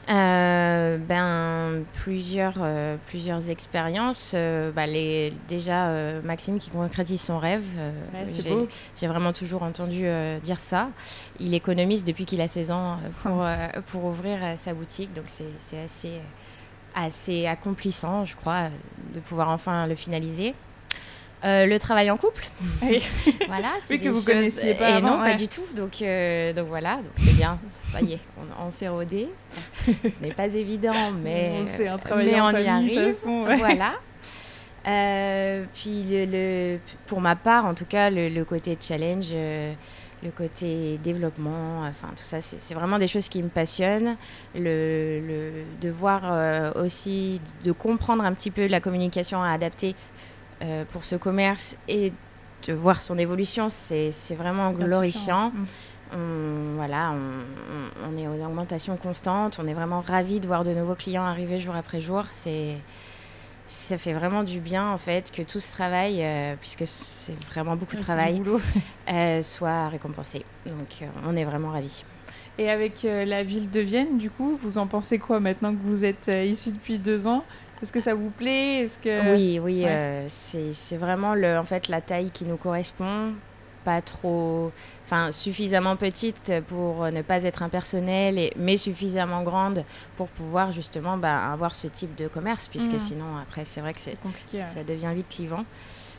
Euh, 0.08 0.98
ben, 0.98 1.84
plusieurs, 1.94 2.56
euh, 2.60 2.96
plusieurs 3.08 3.50
expériences. 3.50 4.34
Euh, 4.36 4.72
bah, 4.72 4.86
les, 4.86 5.34
déjà, 5.48 5.90
Maxime 6.24 6.60
qui 6.60 6.70
concrétise 6.70 7.22
son 7.22 7.40
rêve. 7.40 7.64
J'ai 9.00 9.08
vraiment 9.08 9.34
toujours 9.34 9.64
entendu 9.64 10.06
dire 10.44 10.60
ça. 10.60 10.90
Il 11.40 11.54
économise 11.54 12.04
depuis 12.04 12.26
qu'il 12.26 12.42
a 12.42 12.48
16 12.48 12.72
ans 12.72 12.98
pour, 13.22 13.46
pour 13.88 14.06
ouvrir 14.06 14.40
sa 14.58 14.74
boutique. 14.74 15.14
Donc, 15.14 15.26
c'est 15.28 15.80
assez, 15.80 16.20
assez 16.94 17.48
accomplissant, 17.48 18.26
je 18.26 18.36
crois, 18.36 18.70
de 19.14 19.20
pouvoir 19.20 19.50
enfin 19.50 19.88
le 19.88 19.96
finaliser. 19.96 20.54
Euh, 21.46 21.68
le 21.68 21.78
travail 21.78 22.10
en 22.10 22.18
couple. 22.18 22.44
voilà. 23.48 23.72
Oui, 23.90 24.00
que 24.00 24.10
vous 24.10 24.16
choses... 24.16 24.26
connaissiez 24.26 24.74
pas. 24.74 24.98
Et 24.98 25.02
non, 25.02 25.20
pas 25.20 25.36
du 25.36 25.48
tout. 25.48 25.66
Donc, 25.76 26.02
euh, 26.02 26.54
donc 26.54 26.68
voilà, 26.68 26.98
donc 26.98 27.12
c'est 27.18 27.36
bien. 27.36 27.60
Ça 27.92 28.02
y 28.02 28.14
est, 28.14 28.20
on, 28.60 28.72
s'est 28.72 28.88
rodé. 28.88 29.30
Ce 29.86 30.22
n'est 30.22 30.34
pas 30.34 30.54
évident, 30.54 31.12
mais, 31.24 31.66
c'est 31.66 31.88
un 31.88 31.98
travail 31.98 32.26
mais 32.28 32.42
on 32.42 32.52
y 32.52 32.68
arrive. 32.68 33.18
Voilà. 33.58 33.94
Euh, 34.88 35.66
puis 35.74 36.04
le, 36.10 36.78
pour 37.08 37.20
ma 37.20 37.36
part, 37.36 37.66
en 37.66 37.74
tout 37.74 37.86
cas, 37.86 38.10
le, 38.10 38.44
côté 38.44 38.78
challenge, 38.80 39.34
le 39.34 40.32
côté 40.36 41.00
développement, 41.04 41.84
enfin 41.90 42.10
tout 42.10 42.24
ça, 42.24 42.42
c'est 42.42 42.74
vraiment 42.76 43.00
des 43.00 43.08
choses 43.08 43.28
qui 43.28 43.42
me 43.42 43.50
passionnent. 43.50 44.16
Le, 44.54 45.22
le 45.26 45.52
de 45.82 45.90
voir 45.90 46.76
aussi, 46.76 47.42
de 47.64 47.72
comprendre 47.72 48.24
un 48.24 48.34
petit 48.34 48.52
peu 48.52 48.68
la 48.68 48.80
communication 48.80 49.42
à 49.42 49.50
adapter 49.50 49.96
euh, 50.62 50.86
pour 50.90 51.04
ce 51.04 51.18
commerce 51.18 51.78
et 51.90 52.14
de 52.66 52.74
voir 52.74 53.02
son 53.02 53.18
évolution, 53.18 53.68
c'est 53.70 54.12
vraiment 54.38 54.72
glorifiant. 54.72 55.52
On, 56.14 56.76
voilà, 56.76 57.14
on, 57.14 58.18
est 58.18 58.28
en 58.28 58.48
augmentation 58.48 58.96
constante. 58.98 59.60
On 59.62 59.68
est 59.68 59.74
vraiment 59.74 60.02
ravis 60.02 60.40
de 60.40 60.48
voir 60.48 60.64
de 60.64 60.74
nouveaux 60.74 60.96
clients 60.96 61.24
arriver 61.24 61.60
jour 61.60 61.76
après 61.76 62.02
jour. 62.02 62.24
C'est 62.32 62.76
ça 63.68 63.98
fait 63.98 64.14
vraiment 64.14 64.44
du 64.44 64.60
bien 64.60 64.92
en 64.92 64.98
fait 65.00 65.32
que 65.32 65.42
tout 65.42 65.60
ce 65.60 65.72
travail, 65.72 66.24
euh, 66.24 66.54
puisque 66.60 66.86
c'est 66.86 67.34
vraiment 67.50 67.76
beaucoup 67.76 67.96
de 67.96 68.02
travail, 68.02 68.40
euh, 69.12 69.42
soit 69.42 69.90
récompensé. 69.90 70.46
Donc 70.68 71.10
on 71.26 71.36
est 71.36 71.46
vraiment 71.46 71.72
ravis. 71.72 72.06
Et 72.58 72.70
avec 72.70 73.04
la 73.04 73.44
ville 73.44 73.70
de 73.70 73.82
Vienne, 73.82 74.18
du 74.18 74.30
coup, 74.30 74.58
vous 74.62 74.78
en 74.78 74.88
pensez 74.88 75.20
quoi 75.20 75.42
maintenant 75.42 75.74
que 75.74 75.82
vous 75.84 76.06
êtes 76.06 76.32
ici 76.46 76.72
depuis 76.72 77.00
deux 77.00 77.28
ans? 77.28 77.44
Est-ce 77.82 77.92
que 77.92 78.00
ça 78.00 78.14
vous 78.14 78.30
plaît? 78.30 78.84
Est-ce 78.84 78.98
que 78.98 79.34
oui, 79.34 79.60
oui, 79.60 79.84
euh, 79.86 80.26
c'est 80.28 80.98
vraiment 80.98 81.36
le, 81.36 81.58
en 81.58 81.64
fait 81.64 81.88
la 81.88 82.02
taille 82.02 82.32
qui 82.32 82.46
nous 82.46 82.58
correspond, 82.58 83.34
pas 83.86 84.02
trop, 84.02 84.72
enfin 85.06 85.32
suffisamment 85.32 85.96
petite 85.96 86.52
pour 86.68 87.06
ne 87.12 87.22
pas 87.22 87.44
être 87.44 87.64
impersonnelle, 87.64 88.38
et, 88.38 88.52
mais 88.58 88.76
suffisamment 88.76 89.44
grande 89.44 89.86
pour 90.18 90.28
pouvoir 90.28 90.72
justement 90.72 91.18
bah, 91.18 91.52
avoir 91.52 91.74
ce 91.76 91.88
type 91.88 92.16
de 92.16 92.28
commerce, 92.28 92.68
puisque 92.68 92.96
mm. 92.96 93.00
sinon 93.00 93.38
après 93.42 93.64
c'est 93.64 93.82
vrai 93.82 93.94
que 93.94 94.02
c'est 94.02 94.20
compliqué, 94.20 94.60
ça 94.60 94.84
devient 94.84 95.12
vite 95.14 95.30
clivant. 95.30 95.64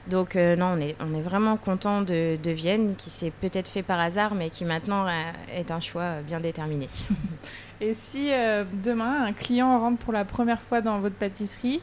Donc 0.08 0.37
euh, 0.37 0.54
non, 0.54 0.75
on 0.76 0.80
est, 0.80 0.94
on 1.00 1.14
est 1.14 1.20
vraiment 1.20 1.56
content 1.56 2.00
de, 2.00 2.38
de 2.40 2.50
Vienne, 2.50 2.94
qui 2.96 3.11
s'est 3.11 3.32
peut-être 3.40 3.68
fait 3.68 3.82
par 3.82 3.99
hasard, 3.99 4.35
mais 4.35 4.50
qui 4.50 4.64
maintenant 4.64 5.06
euh, 5.06 5.11
est 5.52 5.70
un 5.70 5.80
choix 5.80 6.20
bien 6.26 6.40
déterminé. 6.40 6.87
Et 7.80 7.92
si 7.92 8.32
euh, 8.32 8.64
demain, 8.85 9.25
un 9.25 9.32
client 9.32 9.78
rentre 9.78 9.99
pour 9.99 10.12
la 10.12 10.25
première 10.25 10.61
fois 10.61 10.80
dans 10.80 11.00
votre 11.00 11.16
pâtisserie, 11.16 11.82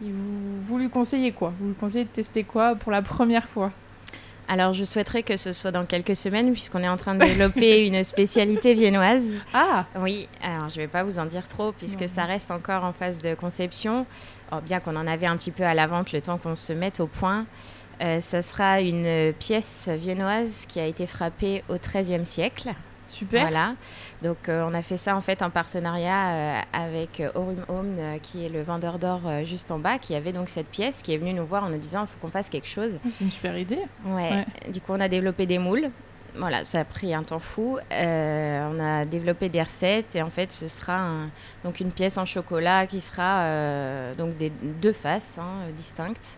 vous, 0.00 0.60
vous 0.60 0.78
lui 0.78 0.88
conseillez 0.88 1.32
quoi? 1.32 1.52
Vous 1.58 1.68
lui 1.68 1.74
conseillez 1.74 2.04
de 2.04 2.10
tester 2.10 2.44
quoi 2.44 2.76
pour 2.76 2.92
la 2.92 3.02
première 3.02 3.48
fois? 3.48 3.72
Alors, 4.48 4.72
je 4.72 4.84
souhaiterais 4.84 5.22
que 5.22 5.36
ce 5.36 5.52
soit 5.52 5.70
dans 5.70 5.86
quelques 5.86 6.16
semaines, 6.16 6.52
puisqu'on 6.52 6.82
est 6.82 6.88
en 6.88 6.96
train 6.96 7.14
de 7.14 7.24
développer 7.24 7.86
une 7.86 8.04
spécialité 8.04 8.74
viennoise. 8.74 9.34
Ah 9.52 9.86
Oui, 9.96 10.28
alors 10.42 10.68
je 10.68 10.76
ne 10.76 10.84
vais 10.84 10.88
pas 10.88 11.02
vous 11.02 11.18
en 11.18 11.24
dire 11.24 11.48
trop, 11.48 11.72
puisque 11.72 12.08
ça 12.08 12.24
reste 12.24 12.50
encore 12.50 12.84
en 12.84 12.92
phase 12.92 13.18
de 13.18 13.34
conception. 13.34 14.06
bien 14.64 14.80
qu'on 14.80 14.96
en 14.96 15.06
avait 15.06 15.26
un 15.26 15.36
petit 15.36 15.50
peu 15.50 15.64
à 15.64 15.74
la 15.74 15.86
vente 15.86 16.12
le 16.12 16.20
temps 16.20 16.38
qu'on 16.38 16.56
se 16.56 16.72
mette 16.72 17.00
au 17.00 17.06
point. 17.06 17.46
Euh, 18.02 18.20
ça 18.20 18.42
sera 18.42 18.80
une 18.80 19.32
pièce 19.38 19.88
viennoise 19.88 20.66
qui 20.66 20.80
a 20.80 20.86
été 20.86 21.06
frappée 21.06 21.62
au 21.68 21.76
XIIIe 21.76 22.26
siècle. 22.26 22.70
Super. 23.08 23.42
Voilà. 23.42 23.74
Donc 24.22 24.48
euh, 24.48 24.64
on 24.68 24.74
a 24.74 24.82
fait 24.82 24.96
ça 24.96 25.16
en 25.16 25.20
fait 25.20 25.42
en 25.42 25.50
partenariat 25.50 26.28
euh, 26.28 26.60
avec 26.72 27.22
Home, 27.34 27.56
euh, 27.98 28.18
qui 28.18 28.44
est 28.44 28.48
le 28.48 28.62
vendeur 28.62 28.98
d'or 28.98 29.20
juste 29.44 29.70
en 29.70 29.78
bas, 29.78 29.98
qui 29.98 30.14
avait 30.14 30.32
donc 30.32 30.48
cette 30.48 30.68
pièce, 30.68 31.02
qui 31.02 31.12
est 31.12 31.18
venu 31.18 31.32
nous 31.34 31.46
voir 31.46 31.64
en 31.64 31.68
nous 31.68 31.78
disant 31.78 32.02
il 32.02 32.06
faut 32.06 32.18
qu'on 32.20 32.30
fasse 32.30 32.48
quelque 32.48 32.68
chose. 32.68 32.98
Oh, 33.04 33.08
c'est 33.10 33.24
une 33.24 33.30
super 33.30 33.56
idée. 33.58 33.80
Ouais. 34.06 34.44
Du 34.72 34.80
coup 34.80 34.92
on 34.92 35.00
a 35.00 35.08
développé 35.08 35.46
des 35.46 35.58
moules. 35.58 35.90
Voilà, 36.36 36.64
ça 36.64 36.80
a 36.80 36.84
pris 36.84 37.14
un 37.14 37.22
temps 37.22 37.38
fou. 37.38 37.78
on 37.90 38.80
a 38.80 39.04
développé 39.04 39.48
des 39.48 39.62
recettes 39.62 40.16
et 40.16 40.22
en 40.22 40.30
fait 40.30 40.50
ce 40.50 40.66
sera 40.66 41.08
donc 41.62 41.78
une 41.78 41.92
pièce 41.92 42.18
en 42.18 42.24
chocolat 42.24 42.88
qui 42.88 43.00
sera 43.00 44.14
donc 44.18 44.36
des 44.36 44.50
deux 44.50 44.92
faces 44.92 45.38
hein, 45.38 45.70
distinctes 45.76 46.36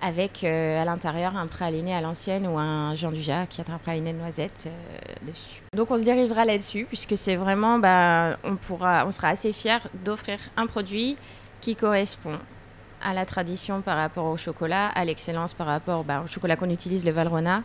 avec 0.00 0.44
euh, 0.44 0.80
à 0.80 0.84
l'intérieur 0.84 1.36
un 1.36 1.46
praliné 1.46 1.94
à 1.94 2.00
l'ancienne 2.00 2.46
ou 2.46 2.58
un 2.58 2.94
Jean 2.94 3.10
Dujat 3.10 3.46
qui 3.46 3.60
est 3.60 3.70
un 3.70 3.78
praliné 3.78 4.12
de 4.12 4.18
noisettes 4.18 4.68
euh, 4.68 5.26
dessus. 5.26 5.62
Donc 5.74 5.90
on 5.90 5.98
se 5.98 6.02
dirigera 6.02 6.44
là-dessus 6.44 6.86
puisque 6.86 7.16
c'est 7.16 7.36
vraiment, 7.36 7.78
bah, 7.78 8.36
on, 8.44 8.56
pourra, 8.56 9.04
on 9.06 9.10
sera 9.10 9.28
assez 9.28 9.52
fiers 9.52 9.78
d'offrir 10.04 10.38
un 10.56 10.66
produit 10.66 11.16
qui 11.60 11.74
correspond 11.74 12.38
à 13.02 13.12
la 13.12 13.26
tradition 13.26 13.80
par 13.80 13.96
rapport 13.96 14.26
au 14.26 14.36
chocolat, 14.36 14.88
à 14.88 15.04
l'excellence 15.04 15.54
par 15.54 15.66
rapport 15.66 16.04
bah, 16.04 16.22
au 16.24 16.26
chocolat 16.26 16.56
qu'on 16.56 16.70
utilise, 16.70 17.04
le 17.04 17.12
Valrhona, 17.12 17.62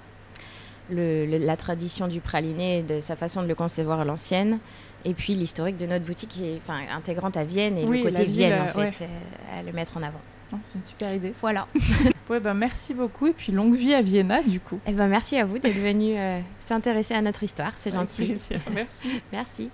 le, 0.89 1.25
la 1.25 1.57
tradition 1.57 2.07
du 2.07 2.19
praliné, 2.19 2.83
de 2.83 2.99
sa 2.99 3.15
façon 3.15 3.41
de 3.41 3.47
le 3.47 3.55
concevoir 3.55 4.01
à 4.01 4.05
l'ancienne, 4.05 4.59
et 5.05 5.13
puis 5.13 5.33
l'historique 5.35 5.77
de 5.77 5.85
notre 5.85 6.05
boutique 6.05 6.29
qui 6.29 6.45
est 6.45 6.57
enfin, 6.57 6.79
intégrante 6.91 7.37
à 7.37 7.43
Vienne 7.43 7.77
et 7.77 7.85
le 7.85 8.03
côté 8.03 8.25
Vienne 8.25 8.61
en 8.61 8.67
fait, 8.67 9.01
euh, 9.01 9.59
à 9.59 9.63
le 9.63 9.71
mettre 9.71 9.97
en 9.97 10.03
avant. 10.03 10.21
C'est 10.63 10.79
une 10.79 10.85
super 10.85 11.13
idée. 11.13 11.33
Voilà. 11.41 11.67
ouais, 12.29 12.39
ben, 12.39 12.53
merci 12.53 12.93
beaucoup 12.93 13.27
et 13.27 13.33
puis 13.33 13.51
longue 13.51 13.75
vie 13.75 13.93
à 13.93 14.01
Vienna 14.01 14.41
du 14.41 14.59
coup. 14.59 14.75
Et 14.85 14.91
eh 14.91 14.93
ben, 14.93 15.07
merci 15.07 15.37
à 15.37 15.45
vous 15.45 15.59
d'être 15.59 15.77
venu 15.77 16.17
euh, 16.17 16.39
s'intéresser 16.59 17.13
à 17.13 17.21
notre 17.21 17.43
histoire, 17.43 17.73
c'est 17.75 17.91
gentil. 17.91 18.35
Merci. 18.71 19.21
merci. 19.31 19.71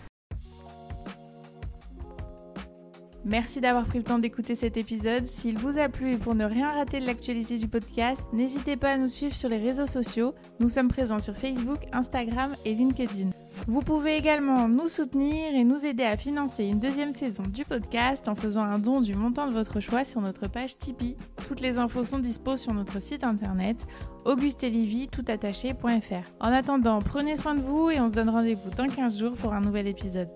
Merci 3.25 3.61
d'avoir 3.61 3.85
pris 3.85 3.99
le 3.99 4.03
temps 4.03 4.19
d'écouter 4.19 4.55
cet 4.55 4.77
épisode. 4.77 5.27
S'il 5.27 5.57
vous 5.57 5.77
a 5.77 5.89
plu 5.89 6.13
et 6.13 6.17
pour 6.17 6.35
ne 6.35 6.45
rien 6.45 6.71
rater 6.71 6.99
de 6.99 7.05
l'actualité 7.05 7.57
du 7.57 7.67
podcast, 7.67 8.23
n'hésitez 8.33 8.77
pas 8.77 8.91
à 8.91 8.97
nous 8.97 9.09
suivre 9.09 9.35
sur 9.35 9.49
les 9.49 9.57
réseaux 9.57 9.87
sociaux. 9.87 10.33
Nous 10.59 10.69
sommes 10.69 10.87
présents 10.87 11.19
sur 11.19 11.35
Facebook, 11.35 11.79
Instagram 11.91 12.55
et 12.65 12.73
LinkedIn. 12.73 13.29
Vous 13.67 13.81
pouvez 13.81 14.15
également 14.15 14.67
nous 14.67 14.87
soutenir 14.87 15.53
et 15.53 15.63
nous 15.63 15.85
aider 15.85 16.03
à 16.03 16.17
financer 16.17 16.65
une 16.65 16.79
deuxième 16.79 17.13
saison 17.13 17.43
du 17.43 17.65
podcast 17.65 18.27
en 18.29 18.35
faisant 18.35 18.63
un 18.63 18.79
don 18.79 19.01
du 19.01 19.15
montant 19.15 19.47
de 19.47 19.53
votre 19.53 19.81
choix 19.81 20.05
sur 20.05 20.21
notre 20.21 20.47
page 20.47 20.77
Tipeee. 20.77 21.17
Toutes 21.47 21.61
les 21.61 21.77
infos 21.77 22.05
sont 22.05 22.19
disponibles 22.19 22.39
sur 22.57 22.73
notre 22.73 22.99
site 22.99 23.23
internet 23.23 23.85
augustelivy.toutattaché.fr. 24.25 26.31
En 26.39 26.53
attendant, 26.53 26.99
prenez 26.99 27.35
soin 27.35 27.55
de 27.55 27.61
vous 27.61 27.89
et 27.89 27.99
on 27.99 28.09
se 28.09 28.13
donne 28.13 28.29
rendez-vous 28.29 28.69
dans 28.71 28.87
15 28.87 29.19
jours 29.19 29.33
pour 29.33 29.53
un 29.53 29.61
nouvel 29.61 29.87
épisode. 29.87 30.29